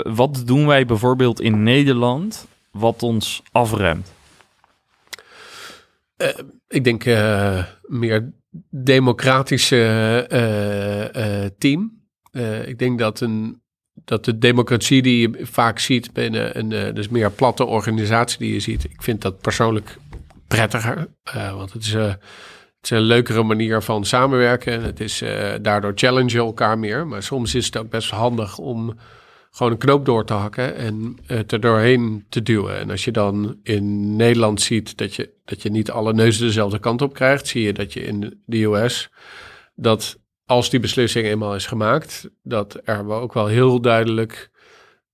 wat 0.04 0.44
doen 0.46 0.68
wij 0.68 0.86
bijvoorbeeld 0.86 1.42
in 1.42 1.64
Nederland 1.64 2.48
wat 2.76 3.04
ons 3.04 3.42
afremt? 3.52 4.14
Uh, 6.18 6.28
ik 6.68 6.84
denk 6.84 7.06
uh, 7.06 7.64
meer 7.82 8.34
democratische 8.70 10.28
uh, 10.32 11.46
team. 11.58 12.04
ik 12.66 12.80
denk 12.80 13.00
dat, 13.00 13.20
een, 13.20 13.62
dat 13.94 14.26
de 14.26 14.38
democratie 14.38 15.02
die 15.02 15.30
je 15.30 15.46
vaak 15.46 15.80
ziet 15.80 16.14
binnen 16.14 16.60
een 16.60 16.94
dus 16.94 17.10
meer 17.10 17.32
platte 17.32 17.66
organisatie 17.66 18.40
die 18.40 18.54
je 18.54 18.60
ziet, 18.60 18.84
ik 18.84 19.02
vind 19.02 19.22
dat 19.22 19.42
persoonlijk 19.42 19.98
prettiger. 20.48 21.08
want 21.34 21.74
het 21.74 21.84
is, 21.84 21.94
het 21.94 22.20
is 22.82 22.90
een 22.90 23.00
leukere 23.00 23.44
manier 23.44 23.82
van 23.82 24.06
samenwerken. 24.06 24.84
Het 24.84 25.00
is 25.00 25.24
daardoor 25.62 25.92
challenge 25.96 26.38
elkaar 26.38 26.80
meer. 26.80 27.08
Maar 27.08 27.24
soms 27.24 27.56
is 27.56 27.66
het 27.66 27.78
ook 27.78 27.90
best 27.90 28.10
handig 28.10 28.58
om 28.58 28.98
gewoon 29.56 29.72
een 29.72 29.78
knoop 29.78 30.06
door 30.06 30.26
te 30.26 30.34
hakken 30.34 30.76
en 30.76 31.18
het 31.26 31.52
er 31.52 31.60
doorheen 31.60 32.26
te 32.30 32.44
duwen. 32.44 32.80
En 32.80 32.90
als 32.90 33.04
je 33.04 33.12
dan 33.12 33.60
in 33.64 34.16
Nederland 34.16 34.62
ziet 34.62 34.98
dat 34.98 35.16
je, 35.16 35.34
dat 35.46 35.62
je 35.62 35.70
niet 35.70 35.92
alle 35.92 36.14
neuzen 36.14 36.46
dezelfde 36.46 36.80
kant 36.80 37.02
op 37.02 37.14
krijgt, 37.14 37.48
zie 37.48 37.64
je 37.64 37.74
dat 37.74 37.94
je 37.94 38.04
in 38.04 38.42
de 38.46 38.64
US 38.64 39.10
dat 39.76 40.20
als 40.46 40.70
die 40.70 40.80
beslissing 40.80 41.26
eenmaal 41.26 41.56
is 41.56 41.66
gemaakt, 41.66 42.30
dat 42.44 42.80
er 42.84 43.10
ook 43.10 43.34
wel 43.34 43.48
heel 43.48 43.82
duidelijk 43.82 44.50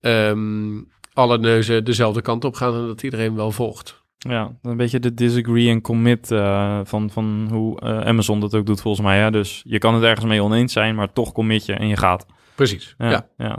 um, 0.00 0.88
alle 1.12 1.38
neuzen 1.38 1.84
dezelfde 1.84 2.22
kant 2.22 2.44
op 2.44 2.54
gaan 2.54 2.74
en 2.74 2.86
dat 2.86 3.02
iedereen 3.02 3.34
wel 3.34 3.50
volgt. 3.50 4.04
Ja, 4.18 4.56
een 4.62 4.76
beetje 4.76 5.00
de 5.00 5.14
disagree 5.14 5.68
en 5.68 5.80
commit 5.80 6.30
uh, 6.30 6.80
van, 6.84 7.10
van 7.10 7.48
hoe 7.50 7.80
uh, 7.82 8.00
Amazon 8.00 8.40
dat 8.40 8.54
ook 8.54 8.66
doet 8.66 8.80
volgens 8.80 9.06
mij. 9.06 9.18
Hè? 9.18 9.30
Dus 9.30 9.62
je 9.64 9.78
kan 9.78 9.94
het 9.94 10.02
ergens 10.02 10.26
mee 10.26 10.42
oneens 10.42 10.72
zijn, 10.72 10.94
maar 10.94 11.12
toch 11.12 11.32
commit 11.32 11.66
je 11.66 11.72
en 11.72 11.88
je 11.88 11.96
gaat. 11.96 12.26
Precies, 12.54 12.94
ja. 12.98 13.28
ja. 13.36 13.58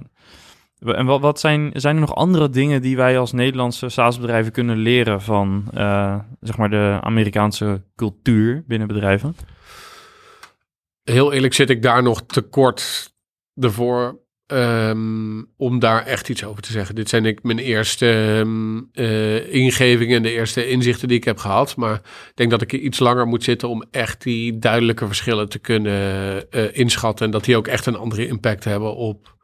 En 0.86 1.06
wat, 1.06 1.22
wat 1.22 1.40
zijn, 1.40 1.74
er 1.74 1.94
nog 1.94 2.16
andere 2.16 2.50
dingen 2.50 2.82
die 2.82 2.96
wij 2.96 3.20
als 3.20 3.32
Nederlandse 3.32 3.90
SaaS-bedrijven 3.90 4.52
kunnen 4.52 4.78
leren 4.78 5.22
van 5.22 5.66
uh, 5.74 6.20
zeg 6.42 6.58
maar 6.58 6.70
de 6.70 6.98
Amerikaanse 7.02 7.82
cultuur 7.96 8.64
binnen 8.68 8.88
bedrijven? 8.88 9.36
Heel 11.04 11.34
eerlijk 11.34 11.54
zit 11.54 11.70
ik 11.70 11.82
daar 11.82 12.04
nog 12.04 12.26
te 12.26 12.42
kort 12.42 13.14
ervoor 13.56 14.22
um, 14.48 15.50
om 15.58 15.80
daar 15.80 16.06
echt 16.06 16.30
iets 16.30 16.44
over 16.44 16.62
te 16.62 16.72
zeggen. 16.72 16.96
Dit 16.96 17.10
zijn 17.10 17.26
ik 17.26 17.44
mijn 17.44 17.60
eerste 17.60 18.08
um, 18.40 18.90
uh, 18.94 19.54
ingevingen 19.54 20.16
en 20.16 20.24
de 20.24 20.32
eerste 20.32 20.70
inzichten 20.70 21.08
die 21.08 21.18
ik 21.18 21.24
heb 21.24 21.38
gehad. 21.38 21.76
Maar 21.76 21.96
ik 21.96 22.32
denk 22.36 22.50
dat 22.50 22.62
ik 22.62 22.72
iets 22.72 23.00
langer 23.00 23.28
moet 23.28 23.44
zitten 23.44 23.70
om 23.70 23.84
echt 23.92 24.24
die 24.24 24.60
duidelijke 24.60 25.06
verschillen 25.06 25.50
te 25.50 25.60
kunnen 25.60 26.46
uh, 26.52 26.78
inschatten. 26.78 27.26
En 27.26 27.32
dat 27.32 27.44
die 27.44 27.58
ook 27.58 27.68
echt 27.68 27.86
een 27.86 27.96
andere 27.96 28.28
impact 28.28 28.64
hebben 28.64 28.96
op 28.96 29.36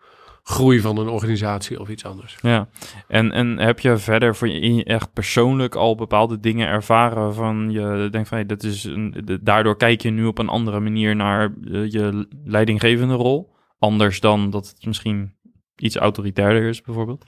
groei 0.44 0.80
van 0.80 0.98
een 0.98 1.08
organisatie 1.08 1.80
of 1.80 1.90
iets 1.90 2.06
anders. 2.06 2.38
Ja, 2.42 2.68
en, 3.08 3.32
en 3.32 3.58
heb 3.58 3.80
je 3.80 3.98
verder 3.98 4.36
voor 4.36 4.48
je 4.48 4.84
echt 4.84 5.14
persoonlijk 5.14 5.76
al 5.76 5.96
bepaalde 5.96 6.40
dingen 6.40 6.68
ervaren 6.68 7.34
van 7.34 7.72
je 7.72 8.08
denkt 8.12 8.28
van 8.28 8.38
hey, 8.38 8.48
dat 8.48 8.64
is 8.64 8.84
een, 8.84 9.40
daardoor 9.42 9.78
kijk 9.78 10.02
je 10.02 10.10
nu 10.10 10.26
op 10.26 10.38
een 10.38 10.50
andere 10.50 10.80
manier 10.80 11.16
naar 11.16 11.54
eh, 11.72 11.92
je 11.92 12.28
leidinggevende 12.44 13.14
rol, 13.14 13.56
anders 13.80 14.20
dan 14.20 14.50
dat 14.50 14.68
het 14.68 14.86
misschien 14.86 15.36
iets 15.76 15.96
autoritairder 15.96 16.70
is 16.70 16.82
bijvoorbeeld? 16.82 17.26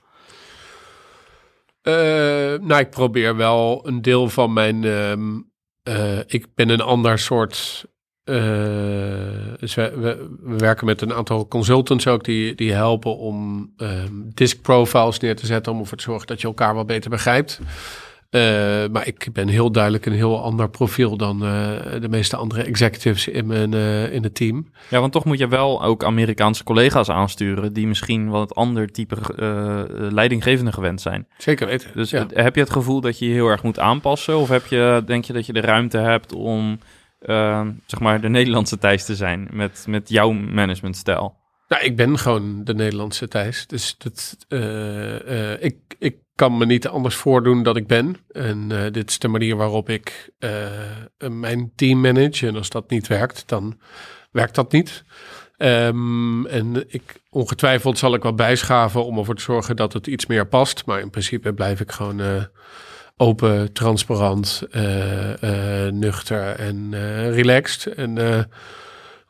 Uh, 1.83 1.93
nou, 2.67 2.79
ik 2.79 2.89
probeer 2.89 3.35
wel 3.35 3.87
een 3.87 4.01
deel 4.01 4.29
van 4.29 4.53
mijn. 4.53 4.83
Uh, 4.83 5.11
uh, 5.83 6.19
ik 6.25 6.45
ben 6.55 6.69
een 6.69 6.81
ander 6.81 7.19
soort 7.19 7.85
uh, 8.25 8.35
dus 9.59 9.75
we, 9.75 9.93
we, 9.95 10.57
werken 10.57 10.85
met 10.85 11.01
een 11.01 11.13
aantal 11.13 11.47
consultants 11.47 12.07
ook 12.07 12.23
die, 12.23 12.55
die 12.55 12.71
helpen 12.71 13.17
om 13.17 13.69
um, 13.77 14.31
disk 14.33 14.61
profiles 14.61 15.19
neer 15.19 15.35
te 15.35 15.45
zetten. 15.45 15.71
Om 15.71 15.79
ervoor 15.79 15.97
te 15.97 16.03
zorgen 16.03 16.27
dat 16.27 16.41
je 16.41 16.47
elkaar 16.47 16.73
wel 16.73 16.85
beter 16.85 17.09
begrijpt. 17.09 17.59
Uh, 18.29 18.41
maar 18.91 19.07
ik 19.07 19.27
ben 19.33 19.47
heel 19.47 19.71
duidelijk 19.71 20.05
een 20.05 20.13
heel 20.13 20.43
ander 20.43 20.69
profiel 20.69 21.17
dan 21.17 21.35
uh, 21.43 21.71
de 22.01 22.09
meeste 22.09 22.35
andere 22.35 22.63
executives 22.63 23.27
in, 23.27 23.47
mijn, 23.47 23.73
in 24.11 24.23
het 24.23 24.35
team. 24.35 24.71
Ja, 24.89 24.99
want 24.99 25.11
toch 25.11 25.25
moet 25.25 25.37
je 25.37 25.47
wel 25.47 25.83
ook 25.83 26.03
Amerikaanse 26.03 26.63
collega's 26.63 27.09
aansturen 27.09 27.73
die 27.73 27.87
misschien 27.87 28.29
wat 28.29 28.55
ander 28.55 28.91
type 28.91 29.17
leidinggevende 30.11 30.71
gewend 30.71 31.01
zijn. 31.01 31.27
Zeker 31.37 31.67
weten. 31.67 31.89
Dus 31.93 32.09
ja. 32.09 32.25
heb 32.33 32.55
je 32.55 32.61
het 32.61 32.71
gevoel 32.71 33.01
dat 33.01 33.19
je 33.19 33.27
je 33.27 33.33
heel 33.33 33.47
erg 33.47 33.63
moet 33.63 33.79
aanpassen? 33.79 34.37
Of 34.37 34.49
heb 34.49 34.65
je, 34.65 35.03
denk 35.05 35.25
je 35.25 35.33
dat 35.33 35.45
je 35.45 35.53
de 35.53 35.61
ruimte 35.61 35.97
hebt 35.97 36.33
om 36.33 36.79
uh, 37.21 37.67
zeg 37.85 37.99
maar 37.99 38.21
de 38.21 38.29
Nederlandse 38.29 38.77
Thijs 38.77 39.05
te 39.05 39.15
zijn 39.15 39.47
met, 39.51 39.85
met 39.87 40.09
jouw 40.09 40.31
managementstijl? 40.31 41.39
Nou, 41.67 41.83
ik 41.83 41.95
ben 41.95 42.17
gewoon 42.17 42.63
de 42.63 42.73
Nederlandse 42.73 43.27
Thijs. 43.27 43.67
Dus 43.67 43.95
dat, 43.97 44.37
uh, 44.49 45.25
uh, 45.25 45.63
ik, 45.63 45.75
ik 45.99 46.15
kan 46.35 46.57
me 46.57 46.65
niet 46.65 46.87
anders 46.87 47.15
voordoen 47.15 47.63
dat 47.63 47.75
ik 47.75 47.87
ben. 47.87 48.15
En 48.31 48.69
uh, 48.71 48.83
dit 48.91 49.09
is 49.09 49.19
de 49.19 49.27
manier 49.27 49.55
waarop 49.55 49.89
ik 49.89 50.31
mijn 51.27 51.71
team 51.75 52.01
manage. 52.01 52.47
En 52.47 52.55
als 52.55 52.69
dat 52.69 52.89
niet 52.89 53.07
werkt, 53.07 53.43
dan 53.45 53.79
werkt 54.31 54.55
dat 54.55 54.71
niet. 54.71 55.03
Um, 55.57 56.45
en 56.45 56.83
ik, 56.87 57.21
ongetwijfeld 57.29 57.97
zal 57.97 58.13
ik 58.13 58.23
wel 58.23 58.35
bijschaven 58.35 59.05
om 59.05 59.17
ervoor 59.17 59.35
te 59.35 59.41
zorgen 59.41 59.75
dat 59.75 59.93
het 59.93 60.07
iets 60.07 60.25
meer 60.25 60.47
past. 60.47 60.85
Maar 60.85 60.99
in 60.99 61.09
principe 61.09 61.53
blijf 61.53 61.79
ik 61.79 61.91
gewoon 61.91 62.47
open, 63.21 63.73
transparant, 63.73 64.63
uh, 64.71 65.29
uh, 65.29 65.91
nuchter 65.91 66.55
en 66.55 66.89
uh, 66.91 67.33
relaxed. 67.33 67.93
En 67.93 68.47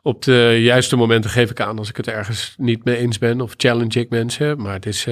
op 0.02 0.22
de 0.22 0.58
juiste 0.60 0.96
momenten 0.96 1.30
geef 1.30 1.50
ik 1.50 1.60
aan 1.60 1.78
als 1.78 1.88
ik 1.88 1.96
het 1.96 2.08
ergens 2.08 2.54
niet 2.58 2.84
mee 2.84 2.96
eens 2.96 3.18
ben 3.18 3.40
of 3.40 3.54
challenge 3.56 4.00
ik 4.00 4.10
mensen. 4.10 4.62
Maar 4.62 4.72
het 4.72 4.86
is, 4.86 5.06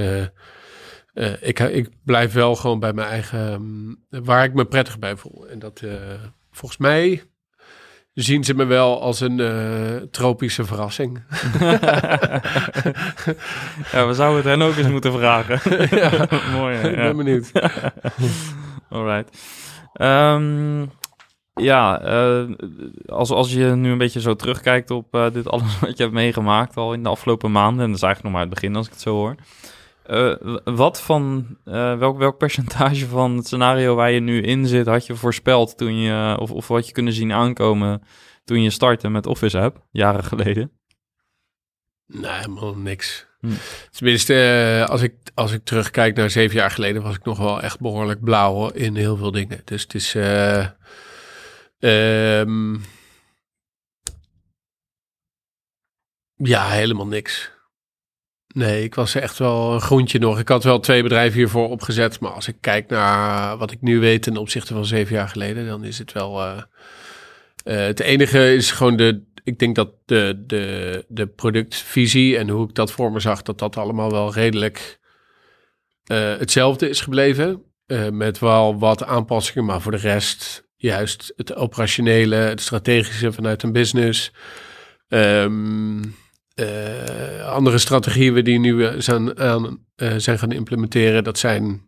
ik, 1.41 1.59
ik 1.59 1.89
blijf 2.05 2.33
wel 2.33 2.57
gewoon 2.57 2.81
bij 2.81 2.93
mijn 2.93 3.09
eigen, 3.09 3.53
um, 3.53 4.05
waar 4.25 4.45
ik 4.45 4.55
me 4.55 4.65
prettig 4.65 4.99
bij 4.99 5.17
voel. 5.17 5.49
En 5.49 5.59
dat 5.59 5.83
volgens 6.51 6.81
mij 6.81 7.23
zien 8.15 8.45
ze 8.45 8.55
me 8.55 8.65
wel 8.65 9.03
als 9.03 9.21
een 9.21 10.09
tropische 10.11 10.65
verrassing. 10.65 11.23
ja, 13.93 14.07
we 14.07 14.15
zouden 14.15 14.37
het 14.37 14.45
hen 14.45 14.63
ook 14.63 14.77
eens 14.77 14.89
moeten 14.89 15.13
vragen. 15.13 15.61
ja, 16.01 16.29
Mooi. 16.53 16.77
Ik 16.77 16.97
ben 16.97 17.17
benieuwd. 17.17 17.51
Alright. 18.91 19.39
Um, 20.01 20.91
ja, 21.55 22.03
uh, 22.05 22.55
als, 23.07 23.31
als 23.31 23.53
je 23.53 23.65
nu 23.65 23.91
een 23.91 23.99
beetje 23.99 24.21
zo 24.21 24.35
terugkijkt 24.35 24.91
op 24.91 25.15
uh, 25.15 25.31
dit 25.31 25.49
alles 25.49 25.79
wat 25.81 25.97
je 25.97 26.03
hebt 26.03 26.15
meegemaakt 26.15 26.77
al 26.77 26.93
in 26.93 27.03
de 27.03 27.09
afgelopen 27.09 27.53
maanden, 27.53 27.85
en 27.85 27.87
dat 27.87 27.97
is 27.97 28.03
eigenlijk 28.03 28.23
nog 28.23 28.33
maar 28.33 28.51
het 28.51 28.61
begin 28.61 28.77
als 28.77 28.87
ik 28.87 28.93
het 28.93 29.01
zo 29.01 29.15
hoor. 29.15 29.35
Uh, 30.07 30.57
wat 30.65 31.03
van, 31.03 31.57
welk, 31.65 32.19
welk 32.19 32.39
percentage 32.39 33.07
van 33.07 33.37
het 33.37 33.47
scenario 33.47 33.95
waar 33.95 34.11
je 34.11 34.21
nu 34.21 34.43
in 34.43 34.67
zit 34.67 34.87
had 34.87 35.07
je 35.07 35.15
voorspeld 35.15 35.77
toen 35.77 35.97
je, 35.97 36.37
of, 36.41 36.51
of 36.51 36.69
wat 36.69 36.87
je 36.87 36.93
kunnen 36.93 37.13
zien 37.13 37.33
aankomen 37.33 38.03
toen 38.45 38.63
je 38.63 38.71
startte 38.71 39.09
met 39.09 39.27
Office 39.27 39.61
App, 39.61 39.87
jaren 39.91 40.25
geleden? 40.25 40.71
Nee, 42.07 42.33
helemaal 42.33 42.75
niks. 42.75 43.30
Hm. 43.41 43.49
Tenminste, 43.91 44.35
uh, 44.35 44.89
als, 44.89 45.03
ik, 45.03 45.15
als 45.35 45.53
ik 45.53 45.65
terugkijk 45.65 46.17
naar 46.17 46.31
zeven 46.31 46.57
jaar 46.57 46.71
geleden, 46.71 47.03
was 47.03 47.15
ik 47.15 47.25
nog 47.25 47.39
wel 47.39 47.63
echt 47.63 47.81
behoorlijk 47.81 48.25
blauw 48.25 48.69
in 48.69 48.97
heel 48.97 49.17
veel 49.17 49.31
dingen. 49.31 49.61
Dus 49.65 49.83
het 49.83 49.95
is. 49.95 50.15
Uh, 50.15 50.67
um, 51.79 52.85
ja, 56.35 56.69
helemaal 56.69 57.07
niks. 57.07 57.51
Nee, 58.55 58.85
ik 58.85 58.95
was 58.95 59.15
echt 59.15 59.39
wel 59.39 59.73
een 59.73 59.81
groentje 59.81 60.19
nog. 60.19 60.39
Ik 60.39 60.49
had 60.49 60.65
wel 60.65 60.81
twee 60.81 61.03
bedrijven 61.03 61.39
hiervoor 61.39 61.69
opgezet. 61.69 62.21
Maar 62.21 62.31
als 62.31 62.49
ik 62.49 62.57
kijk 62.61 62.89
naar 62.89 63.57
wat 63.57 63.71
ik 63.71 63.81
nu 63.81 64.01
weet 64.01 64.23
ten 64.23 64.37
opzichte 64.37 64.75
van 64.75 64.85
zeven 64.85 65.15
jaar 65.15 65.29
geleden, 65.29 65.67
dan 65.67 65.85
is 65.85 65.99
het 65.99 66.13
wel. 66.13 66.43
Uh, 66.43 66.63
het 67.65 68.01
enige 68.01 68.55
is 68.55 68.71
gewoon 68.71 68.97
de, 68.97 69.23
ik 69.51 69.59
denk 69.59 69.75
dat 69.75 69.93
de, 70.05 70.43
de, 70.47 71.05
de 71.09 71.27
productvisie 71.27 72.39
en 72.39 72.49
hoe 72.49 72.69
ik 72.69 72.75
dat 72.75 72.93
voor 72.93 73.13
me 73.13 73.21
zag, 73.21 73.43
dat 73.43 73.59
dat 73.59 73.77
allemaal 73.77 74.11
wel 74.11 74.33
redelijk 74.33 74.99
uh, 76.13 76.37
hetzelfde 76.39 76.89
is 76.89 77.01
gebleven. 77.01 77.63
Uh, 77.87 78.09
met 78.09 78.39
wel 78.39 78.79
wat 78.79 79.05
aanpassingen, 79.05 79.65
maar 79.65 79.81
voor 79.81 79.93
de 79.93 79.99
rest 79.99 80.69
juist 80.77 81.33
het 81.37 81.55
operationele, 81.55 82.35
het 82.35 82.61
strategische 82.61 83.33
vanuit 83.33 83.63
een 83.63 83.73
business. 83.73 84.33
Ehm, 85.09 86.03
eh, 86.55 87.49
andere 87.49 87.79
strategieën 87.79 88.45
die 88.45 88.59
nu 88.59 88.85
eh, 88.87 88.95
zijn, 88.99 89.39
aan, 89.39 89.87
zijn 90.17 90.39
gaan 90.39 90.53
implementeren, 90.53 91.25
dat 91.25 91.39
zijn, 91.39 91.83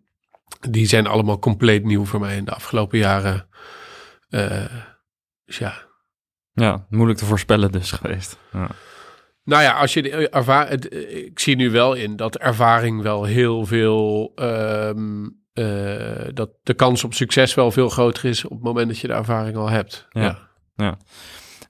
die 0.71 0.87
zijn 0.87 1.07
allemaal 1.07 1.39
compleet 1.39 1.85
nieuw 1.85 2.05
voor 2.05 2.21
mij 2.21 2.37
in 2.37 2.45
de 2.45 2.55
afgelopen 2.55 2.99
jaren. 2.99 3.49
dus 5.45 5.59
ja. 5.59 5.92
Ja, 6.55 6.87
moeilijk 6.89 7.19
te 7.19 7.25
voorspellen 7.25 7.73
dus 7.73 7.91
geweest. 8.01 8.39
Ja. 8.53 8.69
Nou 9.45 9.63
ja, 9.63 9.73
als 9.73 9.95
je 9.95 10.03
de 10.03 10.29
ervaring, 10.29 10.85
ik 10.85 11.39
zie 11.39 11.57
nu 11.57 11.71
wel 11.71 11.95
in 11.95 12.17
dat 12.17 12.37
ervaring 12.37 13.03
wel 13.03 13.25
heel 13.25 13.67
veel, 13.67 14.33
um, 14.35 15.41
dat 16.35 16.51
de 16.63 16.75
kans 16.75 17.05
op 17.05 17.15
succes 17.15 17.55
wel 17.55 17.71
veel 17.71 17.89
groter 17.89 18.25
is 18.25 18.45
op 18.45 18.51
het 18.51 18.63
moment 18.63 18.89
dat 18.89 18.99
je 18.99 19.07
de 19.07 19.13
ervaring 19.13 19.57
al 19.57 19.69
hebt. 19.69 20.07
Ja, 20.11 20.23
ja. 20.23 20.39
ja. 20.75 20.97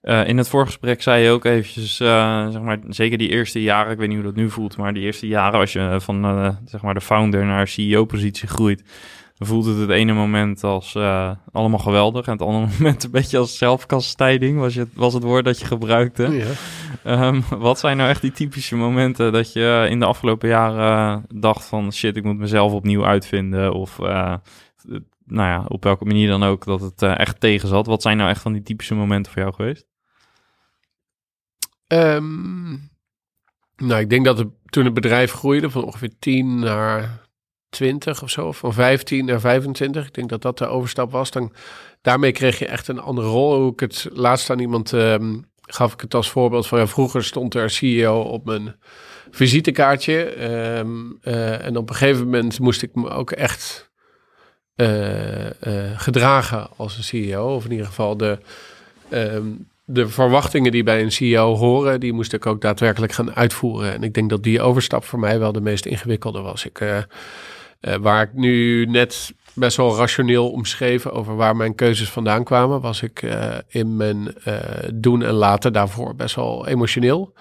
Uh, 0.02 0.28
in 0.28 0.38
het 0.38 0.48
voorgesprek 0.48 1.02
zei 1.02 1.22
je 1.22 1.30
ook 1.30 1.44
eventjes, 1.44 2.00
uh, 2.00 2.48
zeg 2.48 2.60
maar, 2.62 2.78
zeker 2.88 3.18
die 3.18 3.28
eerste 3.28 3.62
jaren, 3.62 3.92
ik 3.92 3.98
weet 3.98 4.08
niet 4.08 4.16
hoe 4.16 4.26
dat 4.26 4.34
nu 4.34 4.50
voelt, 4.50 4.76
maar 4.76 4.94
die 4.94 5.02
eerste 5.02 5.26
jaren 5.26 5.60
als 5.60 5.72
je 5.72 5.96
van 6.00 6.58
zeg 6.64 6.82
maar 6.82 6.94
de 6.94 7.00
founder 7.00 7.44
naar 7.44 7.68
CEO-positie 7.68 8.48
groeit, 8.48 8.82
voelt 9.46 9.64
het 9.64 9.78
het 9.78 9.90
ene 9.90 10.12
moment 10.12 10.64
als 10.64 10.96
allemaal 11.52 11.78
geweldig 11.78 12.26
en 12.26 12.32
het 12.32 12.42
andere 12.42 12.66
moment 12.78 13.04
een 13.04 13.10
beetje 13.10 13.38
als 13.38 13.58
zelfkastijding, 13.58 14.58
was, 14.58 14.74
je, 14.74 14.86
was 14.94 15.14
het 15.14 15.22
woord 15.22 15.44
dat 15.44 15.58
je 15.58 15.64
gebruikte. 15.64 16.28
Ja. 17.04 17.26
Um, 17.26 17.44
wat 17.58 17.78
zijn 17.78 17.96
nou 17.96 18.10
echt 18.10 18.20
die 18.20 18.32
typische 18.32 18.76
momenten 18.76 19.32
dat 19.32 19.52
je 19.52 19.86
in 19.90 19.98
de 19.98 20.06
afgelopen 20.06 20.48
jaren 20.48 21.24
dacht 21.34 21.64
van 21.64 21.92
shit, 21.92 22.16
ik 22.16 22.24
moet 22.24 22.38
mezelf 22.38 22.72
opnieuw 22.72 23.04
uitvinden 23.04 23.72
of 23.72 23.98
nou 25.24 25.48
ja, 25.48 25.64
op 25.68 25.84
welke 25.84 26.04
manier 26.04 26.28
dan 26.28 26.42
ook 26.42 26.64
dat 26.64 26.80
het 26.80 27.02
echt 27.02 27.40
tegen 27.40 27.68
zat. 27.68 27.86
Wat 27.86 28.02
zijn 28.02 28.16
nou 28.16 28.30
echt 28.30 28.40
van 28.40 28.52
die 28.52 28.62
typische 28.62 28.94
momenten 28.94 29.32
voor 29.32 29.42
jou 29.42 29.54
geweest? 29.54 29.86
Um, 31.86 32.90
nou, 33.76 34.00
ik 34.00 34.10
denk 34.10 34.24
dat 34.24 34.38
het, 34.38 34.48
toen 34.64 34.84
het 34.84 34.94
bedrijf 34.94 35.32
groeide 35.32 35.70
van 35.70 35.84
ongeveer 35.84 36.18
10 36.18 36.58
naar 36.58 37.20
20 37.72 38.22
of 38.22 38.30
zo, 38.30 38.52
van 38.52 38.72
15 38.72 39.24
naar 39.24 39.40
25, 39.40 40.06
ik 40.06 40.14
denk 40.14 40.28
dat 40.28 40.42
dat 40.42 40.58
de 40.58 40.66
overstap 40.66 41.10
was. 41.10 41.30
Dan, 41.30 41.52
daarmee 42.02 42.32
kreeg 42.32 42.58
je 42.58 42.66
echt 42.66 42.88
een 42.88 43.00
andere 43.00 43.28
rol. 43.28 43.60
Hoe 43.60 43.72
ik 43.72 43.80
het 43.80 44.08
laatst 44.12 44.50
aan 44.50 44.58
iemand 44.58 44.92
um, 44.92 45.44
gaf 45.62 45.92
ik 45.92 46.00
het 46.00 46.14
als 46.14 46.30
voorbeeld 46.30 46.66
van 46.66 46.78
ja, 46.78 46.86
vroeger 46.86 47.24
stond 47.24 47.54
er 47.54 47.70
CEO 47.70 48.20
op 48.20 48.44
mijn 48.44 48.76
visitekaartje. 49.30 50.44
Um, 50.78 51.18
uh, 51.22 51.64
en 51.64 51.76
op 51.76 51.88
een 51.88 51.94
gegeven 51.94 52.24
moment 52.24 52.58
moest 52.58 52.82
ik 52.82 52.94
me 52.94 53.08
ook 53.08 53.30
echt 53.30 53.90
uh, 54.76 55.44
uh, 55.44 55.50
gedragen 55.96 56.68
als 56.76 56.96
een 56.96 57.04
CEO. 57.04 57.54
Of 57.54 57.64
in 57.64 57.70
ieder 57.70 57.86
geval 57.86 58.16
de, 58.16 58.38
um, 59.10 59.68
de 59.84 60.08
verwachtingen 60.08 60.72
die 60.72 60.82
bij 60.82 61.02
een 61.02 61.12
CEO 61.12 61.54
horen, 61.54 62.00
die 62.00 62.12
moest 62.12 62.32
ik 62.32 62.46
ook 62.46 62.60
daadwerkelijk 62.60 63.12
gaan 63.12 63.34
uitvoeren. 63.34 63.92
En 63.92 64.02
ik 64.02 64.14
denk 64.14 64.30
dat 64.30 64.42
die 64.42 64.60
overstap 64.60 65.04
voor 65.04 65.18
mij 65.18 65.38
wel 65.38 65.52
de 65.52 65.60
meest 65.60 65.86
ingewikkelde 65.86 66.40
was. 66.40 66.64
Ik, 66.64 66.80
uh, 67.82 67.94
waar 67.94 68.22
ik 68.22 68.32
nu 68.32 68.84
net 68.86 69.34
best 69.54 69.76
wel 69.76 69.96
rationeel 69.96 70.50
omschreven 70.50 71.12
over 71.12 71.36
waar 71.36 71.56
mijn 71.56 71.74
keuzes 71.74 72.10
vandaan 72.10 72.44
kwamen, 72.44 72.80
was 72.80 73.02
ik 73.02 73.22
uh, 73.22 73.56
in 73.68 73.96
mijn 73.96 74.34
doen 74.94 75.22
en 75.22 75.32
laten 75.32 75.72
daarvoor 75.72 76.14
best 76.14 76.34
wel 76.34 76.66
emotioneel. 76.66 77.34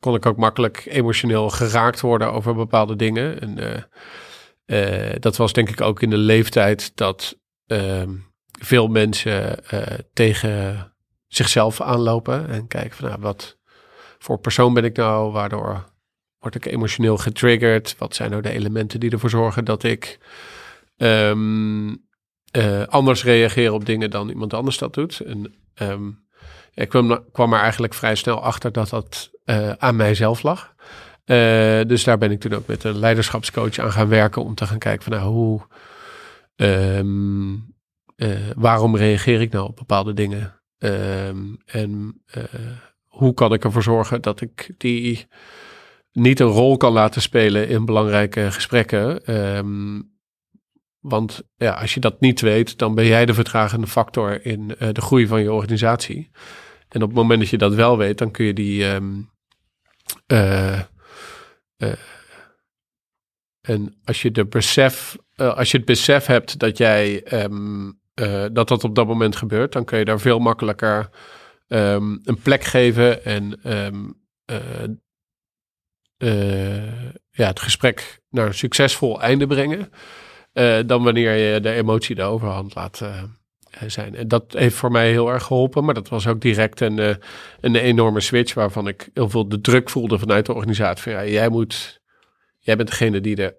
Kon 0.00 0.14
ik 0.14 0.26
ook 0.26 0.36
makkelijk 0.36 0.86
emotioneel 0.88 1.50
geraakt 1.50 2.00
worden 2.00 2.32
over 2.32 2.54
bepaalde 2.54 2.96
dingen. 2.96 3.40
En 3.40 3.86
dat 5.20 5.36
was 5.36 5.52
denk 5.52 5.68
ik 5.68 5.80
ook 5.80 6.02
in 6.02 6.10
de 6.10 6.16
leeftijd 6.16 6.92
dat 6.94 7.38
ehm, 7.66 8.10
veel 8.60 8.88
mensen 8.88 9.58
tegen 10.12 10.92
zichzelf 11.26 11.80
aanlopen 11.80 12.48
en 12.48 12.66
kijken 12.66 12.96
van 12.96 13.08
nou, 13.08 13.20
wat 13.20 13.58
voor 14.18 14.38
persoon 14.38 14.74
ben 14.74 14.84
ik 14.84 14.96
nou, 14.96 15.32
waardoor 15.32 15.84
word 16.38 16.54
ik 16.54 16.66
emotioneel 16.66 17.16
getriggerd, 17.16 17.94
wat 17.98 18.14
zijn 18.14 18.30
nou 18.30 18.42
de 18.42 18.50
elementen 18.50 19.00
die 19.00 19.10
ervoor 19.10 19.30
zorgen 19.30 19.64
dat 19.64 19.82
ik 19.82 20.18
um, 20.96 22.04
uh, 22.56 22.82
anders 22.86 23.24
reageer 23.24 23.72
op 23.72 23.86
dingen 23.86 24.10
dan 24.10 24.28
iemand 24.28 24.54
anders 24.54 24.78
dat 24.78 24.94
doet. 24.94 25.20
En 25.20 25.54
um, 25.82 26.24
ik 26.74 26.88
kwam, 26.88 27.24
kwam 27.32 27.52
er 27.52 27.60
eigenlijk 27.60 27.94
vrij 27.94 28.14
snel 28.14 28.42
achter 28.42 28.72
dat 28.72 28.88
dat 28.88 29.30
uh, 29.44 29.70
aan 29.70 29.96
mijzelf 29.96 30.42
lag. 30.42 30.74
Uh, 31.24 31.36
dus 31.86 32.04
daar 32.04 32.18
ben 32.18 32.30
ik 32.30 32.40
toen 32.40 32.54
ook 32.54 32.66
met 32.66 32.84
een 32.84 32.98
leiderschapscoach 32.98 33.78
aan 33.78 33.92
gaan 33.92 34.08
werken 34.08 34.44
om 34.44 34.54
te 34.54 34.66
gaan 34.66 34.78
kijken 34.78 35.02
van 35.02 35.12
nou 35.12 35.32
hoe, 35.32 35.60
um, 36.56 37.74
waarom 38.56 38.96
reageer 38.96 39.40
ik 39.40 39.52
nou 39.52 39.68
op 39.68 39.76
bepaalde 39.76 40.14
dingen? 40.14 40.60
En 41.66 42.22
hoe 43.04 43.34
kan 43.34 43.52
ik 43.52 43.64
ervoor 43.64 43.82
zorgen 43.82 44.22
dat 44.22 44.40
ik 44.40 44.70
die 44.78 45.26
niet 46.16 46.40
een 46.40 46.46
rol 46.46 46.76
kan 46.76 46.92
laten 46.92 47.22
spelen 47.22 47.68
in 47.68 47.84
belangrijke 47.84 48.52
gesprekken? 48.52 49.34
Um, 49.56 50.14
want 50.98 51.42
ja, 51.56 51.72
als 51.72 51.94
je 51.94 52.00
dat 52.00 52.20
niet 52.20 52.40
weet, 52.40 52.78
dan 52.78 52.94
ben 52.94 53.06
jij 53.06 53.26
de 53.26 53.34
vertragende 53.34 53.86
factor 53.86 54.44
in 54.44 54.74
uh, 54.78 54.88
de 54.92 55.00
groei 55.00 55.26
van 55.26 55.42
je 55.42 55.52
organisatie. 55.52 56.30
En 56.88 57.02
op 57.02 57.08
het 57.08 57.16
moment 57.16 57.40
dat 57.40 57.48
je 57.48 57.58
dat 57.58 57.74
wel 57.74 57.98
weet, 57.98 58.18
dan 58.18 58.30
kun 58.30 58.44
je 58.44 58.52
die. 58.52 58.84
Um, 58.84 59.30
uh, 60.32 60.80
en 63.60 64.00
als 64.04 64.22
je, 64.22 64.30
de 64.30 64.46
besef, 64.46 65.16
als 65.36 65.70
je 65.70 65.76
het 65.76 65.86
besef 65.86 66.26
hebt 66.26 66.58
dat 66.58 66.78
jij 66.78 67.32
uh, 67.32 68.44
dat 68.52 68.68
dat 68.68 68.84
op 68.84 68.94
dat 68.94 69.06
moment 69.06 69.36
gebeurt, 69.36 69.72
dan 69.72 69.84
kun 69.84 69.98
je 69.98 70.04
daar 70.04 70.20
veel 70.20 70.38
makkelijker 70.38 71.08
een 71.66 72.38
plek 72.42 72.64
geven 72.64 73.24
en 73.24 73.60
ja, 77.30 77.46
het 77.46 77.60
gesprek 77.60 78.20
naar 78.30 78.46
een 78.46 78.54
succesvol 78.54 79.20
einde 79.20 79.46
brengen. 79.46 79.90
dan 80.86 81.02
wanneer 81.02 81.32
je 81.32 81.60
de 81.60 81.72
emotie 81.72 82.14
de 82.14 82.22
overhand 82.22 82.74
laat 82.74 83.02
zijn. 83.86 84.14
En 84.14 84.28
dat 84.28 84.44
heeft 84.52 84.76
voor 84.76 84.90
mij 84.90 85.10
heel 85.10 85.32
erg 85.32 85.42
geholpen, 85.42 85.84
maar 85.84 85.94
dat 85.94 86.08
was 86.08 86.26
ook 86.26 86.40
direct 86.40 86.80
een, 86.80 87.18
een 87.60 87.76
enorme 87.76 88.20
switch 88.20 88.54
waarvan 88.54 88.88
ik 88.88 89.10
heel 89.14 89.28
veel 89.28 89.48
de 89.48 89.60
druk 89.60 89.90
voelde 89.90 90.18
vanuit 90.18 90.46
de 90.46 90.54
organisatie. 90.54 91.02
Van, 91.02 91.12
ja, 91.12 91.30
jij, 91.30 91.48
moet, 91.48 92.00
jij 92.58 92.76
bent 92.76 92.88
degene 92.88 93.20
die 93.20 93.34
de, 93.34 93.56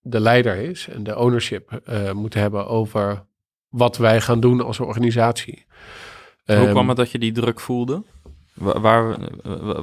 de 0.00 0.20
leider 0.20 0.56
is 0.56 0.88
en 0.88 1.02
de 1.02 1.18
ownership 1.18 1.80
moet 2.12 2.34
hebben 2.34 2.66
over 2.66 3.24
wat 3.74 3.96
wij 3.96 4.20
gaan 4.20 4.40
doen 4.40 4.60
als 4.60 4.80
organisatie. 4.80 5.66
Hoe 6.44 6.56
kwam 6.56 6.76
ehm, 6.76 6.88
het 6.88 6.96
dat 6.96 7.10
je 7.10 7.18
die 7.18 7.32
druk 7.32 7.60
voelde? 7.60 8.02
Waar, 8.54 9.16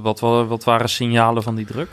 wat, 0.01 0.19
wat, 0.19 0.63
waren 0.63 0.89
signalen 0.89 1.43
van 1.43 1.55
die 1.55 1.65
druk? 1.65 1.89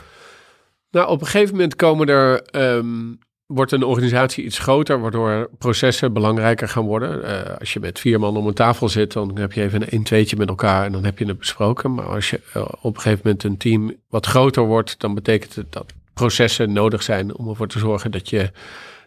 Nou, 0.91 1.09
op 1.09 1.21
een 1.21 1.27
gegeven 1.27 1.55
moment 1.55 1.75
komen 1.75 2.07
er, 2.07 2.41
ehm, 2.41 3.13
wordt 3.45 3.71
een 3.71 3.83
organisatie 3.83 4.43
iets 4.43 4.59
groter, 4.59 5.01
waardoor 5.01 5.49
processen 5.57 6.13
belangrijker 6.13 6.67
gaan 6.67 6.85
worden. 6.85 7.21
Uh, 7.23 7.57
als 7.59 7.73
je 7.73 7.79
met 7.79 7.99
vier 7.99 8.19
man 8.19 8.37
om 8.37 8.47
een 8.47 8.53
tafel 8.53 8.89
zit, 8.89 9.13
dan 9.13 9.37
heb 9.37 9.53
je 9.53 9.61
even 9.61 9.81
een 9.81 9.89
1 9.89 10.03
2 10.03 10.27
met 10.37 10.49
elkaar 10.49 10.85
en 10.85 10.91
dan 10.91 11.03
heb 11.03 11.19
je 11.19 11.25
het 11.25 11.37
besproken. 11.37 11.93
Maar 11.93 12.05
als 12.05 12.29
je 12.29 12.41
uh, 12.55 12.65
op 12.81 12.95
een 12.95 13.01
gegeven 13.01 13.21
moment 13.23 13.43
een 13.43 13.57
team 13.57 13.95
wat 14.09 14.25
groter 14.25 14.63
wordt, 14.63 14.99
dan 14.99 15.13
betekent 15.13 15.55
het 15.55 15.71
dat 15.71 15.93
processen 16.13 16.73
nodig 16.73 17.03
zijn 17.03 17.35
om 17.35 17.49
ervoor 17.49 17.67
te 17.67 17.79
zorgen 17.79 18.11
dat 18.11 18.29
je 18.29 18.51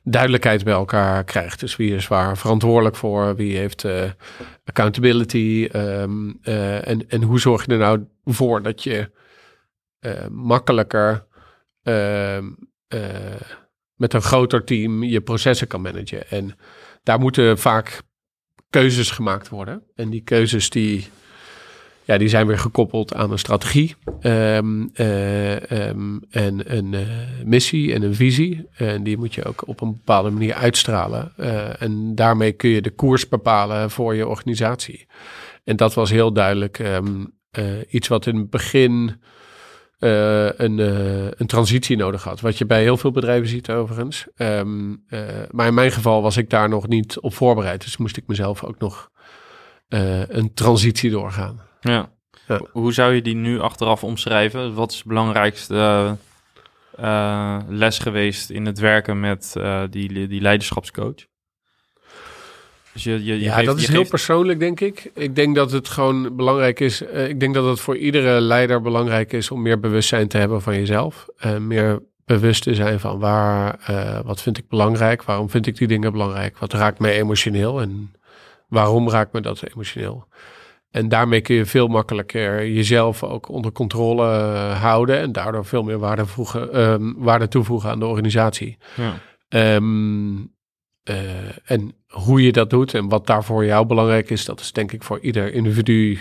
duidelijkheid 0.02 0.64
bij 0.64 0.74
elkaar 0.74 1.24
krijgt. 1.24 1.60
Dus 1.60 1.76
wie 1.76 1.94
is 1.94 2.08
waar 2.08 2.38
verantwoordelijk 2.38 2.96
voor, 2.96 3.36
wie 3.36 3.56
heeft 3.56 3.84
uh, 3.84 4.02
accountability 4.64 5.68
uh, 5.72 6.02
en, 6.88 7.08
en 7.08 7.22
hoe 7.22 7.40
zorg 7.40 7.66
je 7.66 7.72
er 7.72 7.78
nou 7.78 8.06
voor 8.24 8.62
dat 8.62 8.82
je 8.82 9.10
makkelijker 10.30 11.10
ehm, 11.10 11.31
met 13.94 14.14
een 14.14 14.22
groter 14.22 14.64
team 14.64 15.02
je 15.02 15.20
processen 15.20 15.66
kan 15.66 15.80
managen. 15.80 16.28
En 16.30 16.56
daar 17.02 17.18
moeten 17.18 17.58
vaak 17.58 18.00
keuzes 18.70 19.10
gemaakt 19.10 19.48
worden. 19.48 19.82
En 19.94 20.10
die 20.10 20.22
keuzes 20.22 20.70
die 20.70 21.08
ja, 22.04 22.18
die 22.18 22.28
zijn 22.28 22.46
weer 22.46 22.58
gekoppeld 22.58 23.14
aan 23.14 23.30
een 23.30 23.38
strategie 23.38 23.94
um, 24.20 24.90
uh, 24.94 25.88
um, 25.88 26.22
en 26.30 26.76
een 26.76 26.92
uh, 26.92 27.00
missie 27.44 27.94
en 27.94 28.02
een 28.02 28.14
visie. 28.14 28.68
En 28.76 29.02
die 29.02 29.16
moet 29.16 29.34
je 29.34 29.44
ook 29.44 29.68
op 29.68 29.80
een 29.80 29.92
bepaalde 29.92 30.30
manier 30.30 30.54
uitstralen. 30.54 31.36
En 31.78 32.14
daarmee 32.14 32.52
kun 32.52 32.70
je 32.70 32.82
de 32.82 32.90
koers 32.90 33.28
bepalen 33.28 33.90
voor 33.90 34.14
je 34.14 34.28
organisatie. 34.28 35.06
En 35.64 35.76
dat 35.76 35.94
was 35.94 36.10
heel 36.10 36.32
duidelijk 36.32 36.82
iets 37.88 38.08
wat 38.08 38.26
in 38.26 38.36
het 38.36 38.50
begin 38.50 39.20
een, 40.02 40.78
een 41.40 41.46
transitie 41.46 41.96
nodig 41.96 42.24
had. 42.24 42.40
Wat 42.40 42.58
je 42.58 42.66
bij 42.66 42.82
heel 42.82 42.96
veel 42.96 43.10
bedrijven 43.10 43.48
ziet 43.48 43.70
overigens. 43.70 44.26
maar 45.50 45.66
in 45.66 45.74
mijn 45.74 45.92
geval 45.92 46.22
was 46.22 46.36
ik 46.36 46.50
daar 46.50 46.68
nog 46.68 46.88
niet 46.88 47.20
op 47.20 47.34
voorbereid. 47.34 47.82
Dus 47.82 47.96
moest 47.96 48.16
ik 48.16 48.26
mezelf 48.26 48.64
ook 48.64 48.78
nog 48.78 49.10
een 49.88 50.54
transitie 50.54 51.10
doorgaan. 51.10 51.60
Ja. 51.80 52.10
Hoe 52.72 52.92
zou 52.92 53.14
je 53.14 53.22
die 53.22 53.34
nu 53.34 53.60
achteraf 53.60 54.04
omschrijven? 54.04 54.74
Wat 54.74 54.92
is 54.92 55.02
de 55.02 55.08
belangrijkste 55.08 56.16
les 57.68 57.98
geweest 57.98 58.50
in 58.50 58.66
het 58.66 58.78
werken 58.78 59.20
met 59.20 59.52
die, 59.90 60.28
die 60.28 60.40
leiderschapscoach? 60.40 61.30
Dus 62.92 63.04
je, 63.04 63.10
je, 63.10 63.18
je 63.24 63.40
Ja, 63.40 63.54
geeft- 63.54 63.66
dat 63.66 63.78
is 63.78 63.88
heel 63.88 64.08
persoonlijk, 64.08 64.58
denk 64.60 64.80
ik. 64.80 65.10
Ik 65.14 65.34
denk 65.36 65.54
dat 65.54 65.70
het 65.72 65.88
gewoon 65.88 66.36
belangrijk 66.36 66.80
is. 66.80 67.02
eh, 67.04 67.28
ik 67.28 67.40
denk 67.40 67.54
dat 67.54 67.64
het 67.64 67.80
voor 67.80 67.96
iedere 67.96 68.40
leider 68.40 68.80
belangrijk 68.80 69.32
is 69.32 69.50
om 69.50 69.62
meer 69.62 69.80
bewustzijn 69.80 70.28
te 70.28 70.38
hebben 70.38 70.62
van 70.62 70.74
jezelf. 70.74 71.26
En 71.38 71.66
meer 71.66 72.02
bewust 72.24 72.62
te 72.62 72.74
zijn 72.74 73.00
van 73.00 73.18
waar, 73.18 73.78
eh, 73.86 74.18
wat 74.24 74.42
vind 74.42 74.58
ik 74.58 74.68
belangrijk? 74.68 75.22
Waarom 75.22 75.50
vind 75.50 75.66
ik 75.66 75.76
die 75.76 75.88
dingen 75.88 76.12
belangrijk? 76.12 76.58
Wat 76.58 76.72
raakt 76.72 76.98
mij 76.98 77.12
emotioneel? 77.18 77.80
En 77.80 78.12
waarom 78.68 79.10
raakt 79.10 79.32
me 79.32 79.40
dat 79.40 79.62
emotioneel? 79.74 80.26
En 80.90 81.08
daarmee 81.08 81.40
kun 81.40 81.54
je 81.54 81.66
veel 81.66 81.86
makkelijker 81.88 82.66
jezelf 82.68 83.22
ook 83.22 83.48
onder 83.48 83.72
controle 83.72 84.24
houden. 84.80 85.18
En 85.18 85.32
daardoor 85.32 85.64
veel 85.64 85.82
meer 85.82 85.98
waarde, 85.98 86.26
voegen, 86.26 86.72
ehm, 86.72 87.12
waarde 87.16 87.48
toevoegen 87.48 87.90
aan 87.90 87.98
de 87.98 88.06
organisatie. 88.06 88.78
Ja. 88.96 89.14
Ehm, 89.48 90.34
eh, 91.02 91.70
en 91.70 91.94
hoe 92.06 92.42
je 92.42 92.52
dat 92.52 92.70
doet 92.70 92.94
en 92.94 93.08
wat 93.08 93.26
daar 93.26 93.44
voor 93.44 93.64
jou 93.64 93.86
belangrijk 93.86 94.30
is, 94.30 94.44
dat 94.44 94.60
is 94.60 94.72
denk 94.72 94.92
ik 94.92 95.02
voor 95.02 95.20
ieder 95.20 95.52
individu 95.52 96.20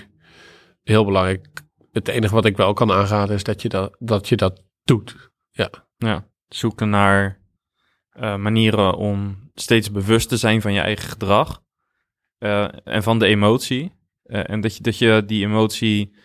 heel 0.83 1.05
belangrijk. 1.05 1.47
Het 1.91 2.07
enige 2.07 2.33
wat 2.33 2.45
ik 2.45 2.57
wel 2.57 2.73
kan 2.73 2.91
aanraden 2.91 3.35
is 3.35 3.43
dat 3.43 3.61
je 3.61 3.69
dat, 3.69 3.95
dat, 3.99 4.29
je 4.29 4.35
dat 4.35 4.63
doet. 4.83 5.31
Ja, 5.97 6.27
zoeken 6.47 6.89
naar 6.89 7.39
eh, 8.09 8.35
manieren 8.35 8.95
om 8.95 9.49
steeds 9.53 9.91
bewust 9.91 10.29
te 10.29 10.37
zijn 10.37 10.61
van 10.61 10.73
je 10.73 10.79
eigen 10.79 11.09
gedrag 11.09 11.61
eh, 12.37 12.67
en 12.83 13.03
van 13.03 13.19
de 13.19 13.25
emotie. 13.25 13.99
En 14.23 14.61
dat 14.61 14.75
je, 14.77 14.83
dat 14.83 14.97
je 14.97 15.23
die 15.25 15.45
emotie, 15.45 16.15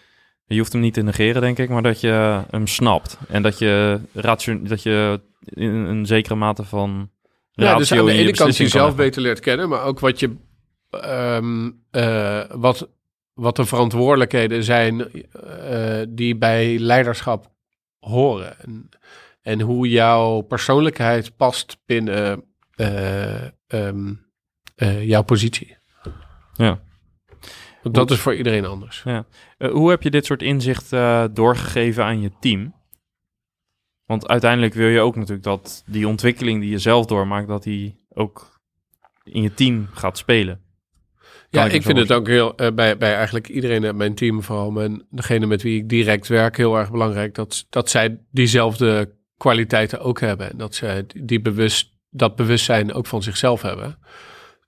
je 0.44 0.58
hoeft 0.58 0.72
hem 0.72 0.80
niet 0.80 0.94
te 0.94 1.02
negeren, 1.02 1.42
denk 1.42 1.58
ik, 1.58 1.68
maar 1.68 1.82
dat 1.82 2.00
je 2.00 2.42
hem 2.50 2.66
snapt. 2.66 3.18
En 3.28 3.42
dat 3.42 3.58
je, 3.58 4.00
dat 4.62 4.82
je 4.82 5.20
in 5.44 5.70
een 5.70 6.06
zekere 6.06 6.34
mate 6.34 6.64
van 6.64 7.10
Ja, 7.64 7.76
dus 7.76 7.92
aan 7.92 8.04
de 8.04 8.10
in 8.10 8.16
je 8.16 8.22
ene 8.22 8.32
kant 8.32 8.56
jezelf 8.56 8.96
beter 8.96 9.22
leert 9.22 9.40
kennen, 9.40 9.68
maar 9.68 9.82
ook 9.82 10.00
wat 10.00 10.20
je 10.20 10.36
ehm, 10.90 11.70
eh, 11.90 12.42
wat, 12.50 12.88
wat 13.34 13.56
de 13.56 13.64
verantwoordelijkheden 13.64 14.64
zijn 14.64 15.10
eh, 15.10 16.02
die 16.08 16.36
bij 16.36 16.78
leiderschap 16.78 17.50
horen. 17.98 18.60
En, 18.60 18.88
en 19.42 19.60
hoe 19.60 19.88
jouw 19.88 20.40
persoonlijkheid 20.40 21.36
past 21.36 21.78
binnen 21.86 22.44
eh, 22.76 23.44
ehm, 23.66 24.14
eh, 24.74 25.04
jouw 25.04 25.22
positie. 25.22 25.76
Ja. 26.54 26.80
Dat 27.82 28.10
is 28.10 28.18
voor 28.18 28.34
iedereen 28.34 28.64
anders. 28.64 29.02
Eh, 29.04 29.20
hoe 29.70 29.90
heb 29.90 30.02
je 30.02 30.10
dit 30.10 30.24
soort 30.24 30.42
inzicht 30.42 30.90
doorgegeven 31.32 32.04
aan 32.04 32.20
je 32.20 32.30
team? 32.40 32.74
Want 34.06 34.28
uiteindelijk 34.28 34.74
wil 34.74 34.88
je 34.88 35.00
ook 35.00 35.16
natuurlijk 35.16 35.44
dat 35.44 35.82
die 35.86 36.08
ontwikkeling 36.08 36.60
die 36.60 36.70
je 36.70 36.78
zelf 36.78 37.06
doormaakt, 37.06 37.48
dat 37.48 37.62
die 37.62 38.06
ook 38.08 38.60
in 39.24 39.42
je 39.42 39.54
team 39.54 39.88
gaat 39.92 40.18
spelen. 40.18 40.60
Ja, 41.50 41.64
ik 41.64 41.82
vind 41.82 41.98
het 41.98 42.12
ook 42.12 42.26
heel 42.26 42.56
eh, 42.56 42.72
bij, 42.72 42.96
bij 42.96 43.14
eigenlijk 43.14 43.48
iedereen 43.48 43.84
in 43.84 43.96
mijn 43.96 44.14
team, 44.14 44.42
vooral 44.42 44.70
mijn, 44.70 45.06
degene 45.10 45.46
met 45.46 45.62
wie 45.62 45.78
ik 45.78 45.88
direct 45.88 46.28
werk, 46.28 46.56
heel 46.56 46.78
erg 46.78 46.90
belangrijk 46.90 47.34
dat, 47.34 47.66
dat 47.70 47.90
zij 47.90 48.20
diezelfde 48.30 49.14
kwaliteiten 49.36 50.00
ook 50.00 50.20
hebben. 50.20 50.50
En 50.50 50.56
dat 50.56 50.74
ze 50.74 51.06
die 51.16 51.40
bewust, 51.40 51.90
dat 52.10 52.36
bewustzijn 52.36 52.92
ook 52.92 53.06
van 53.06 53.22
zichzelf 53.22 53.62
hebben. 53.62 53.98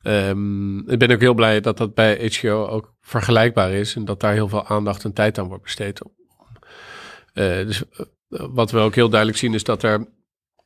Ehm, 0.03 0.79
ik 0.91 0.99
ben 0.99 1.11
ook 1.11 1.21
heel 1.21 1.35
blij 1.35 1.61
dat 1.61 1.77
dat 1.77 1.95
bij 1.95 2.15
HGO 2.15 2.67
ook 2.67 2.95
vergelijkbaar 3.01 3.73
is 3.73 3.95
en 3.95 4.05
dat 4.05 4.21
daar 4.21 4.33
heel 4.33 4.49
veel 4.49 4.67
aandacht 4.67 5.05
en 5.05 5.13
tijd 5.13 5.39
aan 5.39 5.49
wordt 5.49 5.63
besteed. 5.63 6.01
Eh, 7.33 7.45
dus 7.67 7.83
eh, 7.91 8.07
wat 8.29 8.71
we 8.71 8.79
ook 8.79 8.95
heel 8.95 9.09
duidelijk 9.09 9.39
zien 9.39 9.55
is 9.55 9.65
dat 9.65 9.83
er 9.83 10.01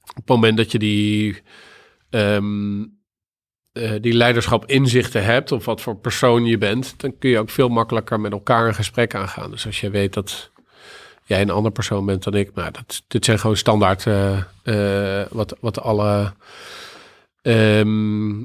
op 0.00 0.14
het 0.14 0.28
moment 0.28 0.56
dat 0.56 0.72
je 0.72 0.78
die 0.78 1.42
ehm, 2.10 2.82
eh, 3.72 3.92
die 4.00 4.12
leiderschap 4.12 4.66
inzichten 4.66 5.24
hebt 5.24 5.52
of 5.52 5.64
wat 5.64 5.80
voor 5.80 5.96
persoon 5.96 6.44
je 6.44 6.58
bent, 6.58 6.94
dan 6.96 7.18
kun 7.18 7.30
je 7.30 7.38
ook 7.38 7.50
veel 7.50 7.68
makkelijker 7.68 8.20
met 8.20 8.32
elkaar 8.32 8.66
een 8.66 8.74
gesprek 8.74 9.14
aangaan. 9.14 9.50
Dus 9.50 9.66
als 9.66 9.80
je 9.80 9.90
weet 9.90 10.12
dat 10.12 10.50
jij 11.24 11.40
een 11.40 11.50
ander 11.50 11.72
persoon 11.72 12.06
bent 12.06 12.22
dan 12.22 12.34
ik, 12.34 12.54
maar 12.54 12.72
dat, 12.72 13.02
dit 13.08 13.24
zijn 13.24 13.38
gewoon 13.38 13.56
standaard 13.56 14.06
eh, 14.06 14.38
eh, 14.62 15.26
wat, 15.30 15.56
wat 15.60 15.80
alle, 15.80 16.32
ehm, 17.42 18.44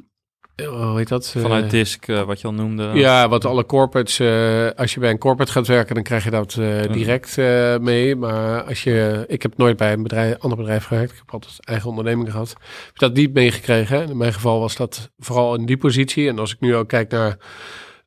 hoe 0.66 0.98
heet 0.98 1.08
dat? 1.08 1.34
Eh, 1.36 1.42
Vanuit 1.42 1.70
DISC, 1.70 2.08
eh, 2.08 2.22
wat 2.24 2.42
je 2.42 2.48
al 2.48 2.54
noemde. 2.54 2.92
ja, 2.94 3.30
wat 3.30 3.46
alle 3.46 3.66
corporates, 3.66 4.20
eh, 4.20 4.68
als 4.76 4.94
je 4.94 5.00
bij 5.00 5.10
een 5.10 5.18
corporate 5.18 5.52
gaat 5.52 5.68
werken, 5.68 5.96
dan 5.96 6.04
krijg 6.04 6.24
je 6.24 6.30
dat 6.30 6.56
eh, 6.60 6.92
direct 6.92 7.38
eh, 7.38 7.78
mee. 7.78 8.16
Maar 8.16 8.64
als 8.64 8.84
je, 8.84 9.26
ik 9.28 9.42
heb 9.42 9.58
nooit 9.58 9.78
bij 9.78 9.94
een 9.94 10.04
bedrijf, 10.04 10.36
ander 10.40 10.58
bedrijf 10.58 10.84
gewerkt, 10.86 11.12
ik 11.12 11.18
heb 11.18 11.34
altijd 11.34 11.54
eigen 11.60 11.90
onderneming 11.90 12.32
gehad. 12.32 12.50
Ik 12.52 12.58
heb 12.84 12.96
dat 12.98 13.14
niet 13.14 13.34
meegekregen. 13.34 14.10
In 14.10 14.18
mijn 14.18 14.34
geval 14.34 14.60
was 14.60 14.76
dat 14.76 15.12
vooral 15.18 15.56
in 15.56 15.66
die 15.66 15.78
positie. 15.78 16.28
En 16.30 16.40
als 16.40 16.54
ik 16.54 16.60
nu 16.60 16.76
ook 16.76 16.88
kijk 16.88 17.12
naar 17.12 17.38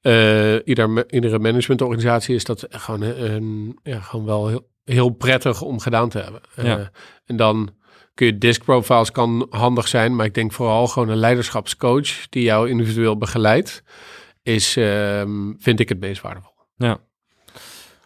eh, 0.01 0.55
ieder, 0.65 1.11
iedere 1.13 1.39
managementorganisatie, 1.39 2.35
is 2.35 2.45
dat 2.45 2.67
gewoon, 2.71 3.03
een, 3.03 3.79
ja, 3.83 4.01
gewoon 4.01 4.27
wel 4.27 4.49
heel, 4.49 4.69
heel 4.85 5.09
prettig 5.11 5.63
om 5.63 5.81
gedaan 5.81 6.09
te 6.09 6.19
hebben. 6.19 6.41
Eh, 6.55 6.65
Ja. 6.65 6.91
En 7.27 7.37
dan 7.37 7.71
kun 8.21 8.29
je 8.29 8.39
disk 8.39 8.65
profiles 8.65 9.11
kan 9.11 9.47
handig 9.51 9.89
zijn, 9.89 10.17
maar 10.17 10.27
ik 10.27 10.35
denk 10.35 10.53
vooral 10.53 10.87
gewoon 10.87 11.09
een 11.09 11.17
leiderschapscoach 11.17 12.29
die 12.29 12.43
jou 12.43 12.69
individueel 12.69 13.19
begeleidt 13.19 13.83
is, 14.43 14.77
ehm, 14.77 15.53
vind 15.59 15.81
ik 15.81 15.89
het 15.89 16.01
meest 16.01 16.23
waardevol. 16.23 16.53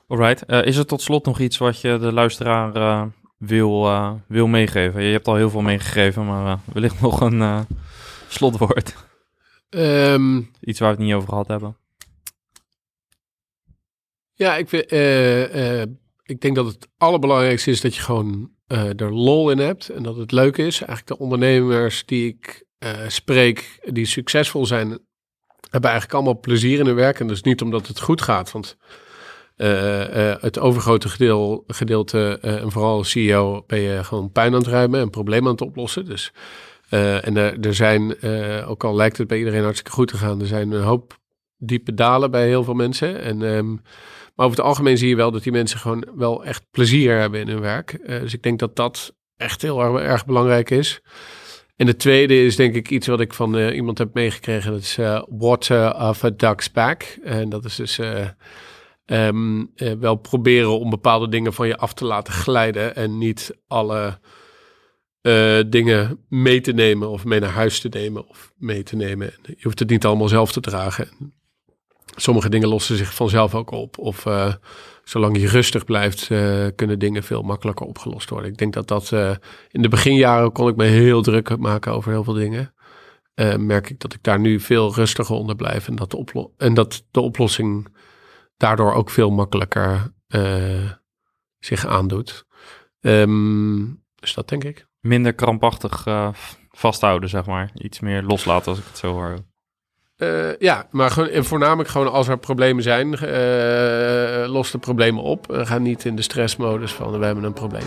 Alright. 0.08 0.44
Eh, 0.44 0.64
is 0.64 0.76
er 0.76 0.86
tot 0.86 1.02
slot 1.02 1.24
nog 1.24 1.40
iets 1.40 1.58
wat 1.58 1.80
je 1.80 1.98
de 1.98 2.12
luisteraar 2.12 2.74
eh, 2.74 3.06
wil, 3.38 3.86
eh, 3.86 4.12
wil 4.28 4.46
meegeven? 4.46 5.02
Je 5.02 5.12
hebt 5.12 5.28
al 5.28 5.34
heel 5.34 5.50
veel 5.50 5.60
meegegeven, 5.60 6.26
maar 6.26 6.58
wellicht 6.72 7.00
nog 7.06 7.20
een 7.20 7.66
slotwoord. 8.28 8.94
Ehm, 9.68 10.42
Iets 10.60 10.78
waar 10.78 10.90
we 10.90 10.96
het 10.96 11.04
niet 11.04 11.14
over 11.14 11.28
gehad 11.28 11.48
hebben. 11.48 11.76
ja, 14.34 14.56
ik, 14.56 14.68
vind, 14.68 14.92
ik 16.24 16.40
denk 16.40 16.54
dat 16.54 16.66
het 16.66 16.88
allerbelangrijkste 16.98 17.70
is 17.70 17.80
dat 17.80 17.94
je 17.94 18.02
gewoon 18.02 18.53
eh, 18.66 19.00
er 19.00 19.12
lol 19.12 19.50
in 19.50 19.58
hebt 19.58 19.88
en 19.88 20.02
dat 20.02 20.16
het 20.16 20.32
leuk 20.32 20.56
is. 20.56 20.80
Eigenlijk 20.80 21.06
de 21.06 21.18
ondernemers 21.18 22.06
die 22.06 22.28
ik 22.28 22.64
eh, 22.78 22.90
spreek, 23.08 23.78
die 23.92 24.06
succesvol 24.06 24.66
zijn, 24.66 24.88
hebben 25.70 25.90
eigenlijk 25.90 26.12
allemaal 26.12 26.40
plezier 26.40 26.78
in 26.78 26.86
hun 26.86 26.94
werk. 26.94 27.20
En 27.20 27.26
dus 27.26 27.42
niet 27.42 27.62
omdat 27.62 27.86
het 27.86 28.00
goed 28.00 28.22
gaat, 28.22 28.52
want 28.52 28.76
eh, 29.56 30.34
het 30.40 30.58
overgrote 30.58 31.08
gedeel, 31.08 31.64
gedeelte, 31.66 32.38
en 32.40 32.70
vooral 32.70 32.96
als 32.96 33.10
CEO, 33.10 33.64
ben 33.66 33.80
je 33.80 34.04
gewoon 34.04 34.32
puin 34.32 34.52
aan 34.52 34.58
het 34.58 34.66
ruimen 34.66 35.00
en 35.00 35.10
problemen 35.10 35.46
aan 35.46 35.52
het 35.52 35.60
oplossen. 35.60 36.04
Dus, 36.04 36.32
en 36.88 37.36
er, 37.36 37.60
er 37.60 37.74
zijn, 37.74 38.22
ook 38.66 38.84
al 38.84 38.94
lijkt 38.94 39.18
het 39.18 39.28
bij 39.28 39.38
iedereen 39.38 39.62
hartstikke 39.62 39.92
goed 39.92 40.08
te 40.08 40.16
gaan, 40.16 40.40
er 40.40 40.46
zijn 40.46 40.72
een 40.72 40.82
hoop 40.82 41.18
diepe 41.56 41.94
dalen 41.94 42.30
bij 42.30 42.46
heel 42.46 42.64
veel 42.64 42.74
mensen. 42.74 43.20
En, 43.20 43.42
ehm, 43.42 43.76
maar 44.34 44.46
over 44.46 44.58
het 44.58 44.66
algemeen 44.66 44.98
zie 44.98 45.08
je 45.08 45.16
wel 45.16 45.30
dat 45.30 45.42
die 45.42 45.52
mensen 45.52 45.78
gewoon 45.78 46.06
wel 46.14 46.44
echt 46.44 46.66
plezier 46.70 47.18
hebben 47.18 47.40
in 47.40 47.48
hun 47.48 47.60
werk. 47.60 47.92
Eh, 47.92 48.20
dus 48.20 48.34
ik 48.34 48.42
denk 48.42 48.58
dat 48.58 48.76
dat 48.76 49.14
echt 49.36 49.62
heel 49.62 49.80
erg, 49.80 50.00
erg 50.00 50.26
belangrijk 50.26 50.70
is. 50.70 51.02
En 51.76 51.86
de 51.86 51.96
tweede 51.96 52.44
is 52.44 52.56
denk 52.56 52.74
ik 52.74 52.90
iets 52.90 53.06
wat 53.06 53.20
ik 53.20 53.34
van 53.34 53.56
eh, 53.56 53.76
iemand 53.76 53.98
heb 53.98 54.14
meegekregen. 54.14 54.72
Dat 54.72 54.80
is 54.80 54.98
eh, 54.98 55.22
Water 55.28 55.94
of 55.94 56.24
a 56.24 56.30
Duck's 56.30 56.70
Back. 56.70 57.02
En 57.22 57.48
dat 57.48 57.64
is 57.64 57.76
dus 57.76 57.98
eh, 57.98 58.28
ehm, 59.04 59.64
eh, 59.74 59.92
wel 59.92 60.14
proberen 60.14 60.78
om 60.78 60.90
bepaalde 60.90 61.28
dingen 61.28 61.52
van 61.52 61.66
je 61.66 61.76
af 61.76 61.94
te 61.94 62.04
laten 62.04 62.32
glijden. 62.32 62.96
En 62.96 63.18
niet 63.18 63.56
alle 63.66 64.18
dingen 65.66 66.24
mee 66.28 66.60
te 66.60 66.72
nemen 66.72 67.08
of 67.08 67.24
mee 67.24 67.40
naar 67.40 67.50
huis 67.50 67.80
te 67.80 67.88
nemen 67.88 68.28
of 68.28 68.52
mee 68.56 68.82
te 68.82 68.96
nemen. 68.96 69.32
Je 69.42 69.62
hoeft 69.62 69.78
het 69.78 69.88
niet 69.88 70.04
allemaal 70.04 70.28
zelf 70.28 70.52
te 70.52 70.60
dragen. 70.60 71.34
Sommige 72.16 72.48
dingen 72.48 72.68
lossen 72.68 72.96
zich 72.96 73.14
vanzelf 73.14 73.54
ook 73.54 73.70
op. 73.70 73.98
Of 73.98 74.26
eh, 74.26 74.54
zolang 75.04 75.38
je 75.38 75.48
rustig 75.48 75.84
blijft, 75.84 76.30
eh, 76.30 76.66
kunnen 76.74 76.98
dingen 76.98 77.22
veel 77.22 77.42
makkelijker 77.42 77.86
opgelost 77.86 78.30
worden. 78.30 78.50
Ik 78.50 78.56
denk 78.56 78.72
dat 78.72 78.88
dat 78.88 79.12
eh, 79.12 79.34
in 79.70 79.82
de 79.82 79.88
beginjaren 79.88 80.52
kon 80.52 80.68
ik 80.68 80.76
me 80.76 80.84
heel 80.84 81.22
druk 81.22 81.58
maken 81.58 81.92
over 81.92 82.10
heel 82.10 82.24
veel 82.24 82.34
dingen. 82.34 82.74
Merk 83.56 83.90
ik 83.90 84.00
dat 84.00 84.14
ik 84.14 84.22
daar 84.22 84.40
nu 84.40 84.60
veel 84.60 84.94
rustiger 84.94 85.36
onder 85.36 85.56
blijf 85.56 85.88
en 85.88 85.96
dat 85.96 86.10
de, 86.10 86.16
oplo- 86.16 86.52
en 86.56 86.74
dat 86.74 87.04
de 87.10 87.20
oplossing 87.20 87.96
daardoor 88.56 88.92
ook 88.92 89.10
veel 89.10 89.30
makkelijker 89.30 90.12
zich 91.58 91.86
aandoet. 91.86 92.46
Ehm, 93.00 93.84
dus 94.14 94.34
dat 94.34 94.48
denk 94.48 94.64
ik. 94.64 94.86
Minder 95.00 95.34
krampachtig 95.34 96.06
vasthouden, 96.70 97.28
zeg 97.28 97.46
maar. 97.46 97.70
Iets 97.74 98.00
meer 98.00 98.22
loslaten 98.22 98.70
als 98.70 98.78
ik 98.78 98.84
het 98.86 98.98
zo 98.98 99.12
hoor. 99.12 99.38
Eh, 100.16 100.58
ja, 100.58 100.86
maar 100.90 101.10
gewoon, 101.10 101.28
en 101.28 101.44
voornamelijk 101.44 101.88
gewoon 101.88 102.12
als 102.12 102.28
er 102.28 102.38
problemen 102.38 102.82
zijn, 102.82 103.14
eh, 103.14 104.50
los 104.52 104.70
de 104.70 104.78
problemen 104.78 105.22
op. 105.22 105.52
En 105.52 105.66
ga 105.66 105.78
niet 105.78 106.04
in 106.04 106.16
de 106.16 106.22
stressmodus 106.22 106.92
van 106.92 107.18
we 107.18 107.24
hebben 107.24 107.44
een 107.44 107.52
probleem. 107.52 107.84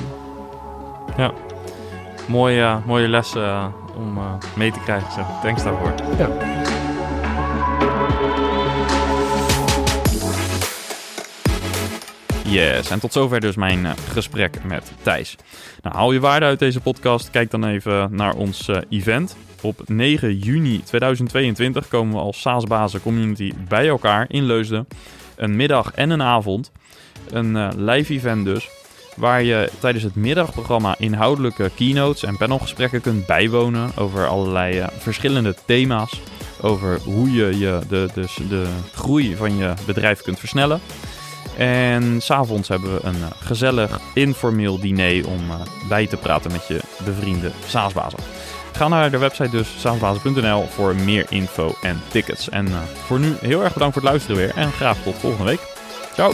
Mooie, 2.28 2.62
eh, 2.62 2.86
mooie 2.86 3.08
lessen 3.08 3.44
eh, 3.44 3.68
om 3.96 4.18
eh, 4.18 4.34
mee 4.56 4.72
te 4.72 4.80
krijgen. 4.80 5.12
Zeg. 5.12 5.26
Thanks 5.42 5.64
daarvoor. 5.64 5.94
Ja. 6.18 6.30
Yes, 12.44 12.90
en 12.90 13.00
tot 13.00 13.14
zover 13.14 13.40
dus 13.40 13.56
mijn 13.56 13.86
eh, 13.86 13.92
gesprek 14.12 14.64
met 14.64 14.92
Thijs. 15.02 15.36
Nou, 15.82 15.96
haal 15.96 16.12
je 16.12 16.20
waarde 16.20 16.46
uit 16.46 16.60
deze 16.60 16.80
podcast? 16.80 17.30
Kijk 17.30 17.52
dan 17.52 17.66
even 17.66 18.16
naar 18.16 18.34
ons 18.34 18.68
eh, 18.68 18.78
event. 18.90 19.36
Op 19.62 19.82
9 19.86 20.38
juni 20.38 20.84
2022 20.84 21.88
komen 21.88 22.14
we 22.14 22.20
als 22.20 22.42
SaaS-bazen 22.42 23.02
community 23.02 23.54
bij 23.68 23.88
elkaar 23.88 24.26
in 24.30 24.44
Leusden. 24.44 24.88
Een 25.36 25.56
middag 25.56 25.92
en 25.92 26.10
een 26.10 26.22
avond. 26.22 26.72
Een 27.30 27.56
uh, 27.56 27.70
live 27.76 28.14
event 28.14 28.46
dus. 28.46 28.70
Waar 29.16 29.44
je 29.44 29.70
tijdens 29.80 30.04
het 30.04 30.16
middagprogramma 30.16 30.96
inhoudelijke 30.98 31.72
keynotes 31.76 32.24
en 32.24 32.38
panelgesprekken 32.38 33.02
kunt 33.02 33.26
bijwonen 33.26 33.92
over 33.96 34.28
allerlei 34.28 34.80
uh, 34.80 34.88
verschillende 34.98 35.56
thema's. 35.66 36.22
Over 36.62 37.00
hoe 37.00 37.32
je, 37.32 37.58
je 37.60 37.80
de, 37.90 38.08
de, 38.50 38.66
groei 38.94 39.36
van 39.36 39.58
je 39.58 39.74
bedrijf 39.86 40.22
kunt 40.22 40.40
versnellen. 40.40 40.80
En 41.58 42.22
s'avonds 42.22 42.68
hebben 42.68 42.94
we 42.94 43.00
een 43.04 43.16
uh, 43.16 43.26
gezellig 43.40 44.00
informeel 44.14 44.80
diner 44.80 45.28
om 45.28 45.40
bij 45.90 46.08
te 46.08 46.18
praten 46.18 46.52
met 46.52 46.68
je 46.68 46.80
bevriende 47.06 47.52
SaaS-bazen. 47.68 48.20
Ga 48.78 48.88
naar 48.88 49.12
de 49.12 49.18
website 49.18 49.50
dus 49.50 49.80
saasbazen.nl 49.80 50.68
voor 50.68 50.96
meer 50.96 51.26
info 51.30 51.76
en 51.82 52.02
tickets. 52.08 52.50
En 52.50 52.68
uh, 52.68 52.78
voor 53.06 53.20
nu 53.20 53.36
heel 53.40 53.64
erg 53.64 53.74
bedankt 53.74 53.94
voor 53.94 54.04
het 54.04 54.12
luisteren 54.12 54.38
weer 54.38 54.56
en 54.56 54.72
graag 54.72 54.98
tot 55.04 55.16
volgende 55.16 55.46
week. 55.46 55.60
Ciao! 56.14 56.32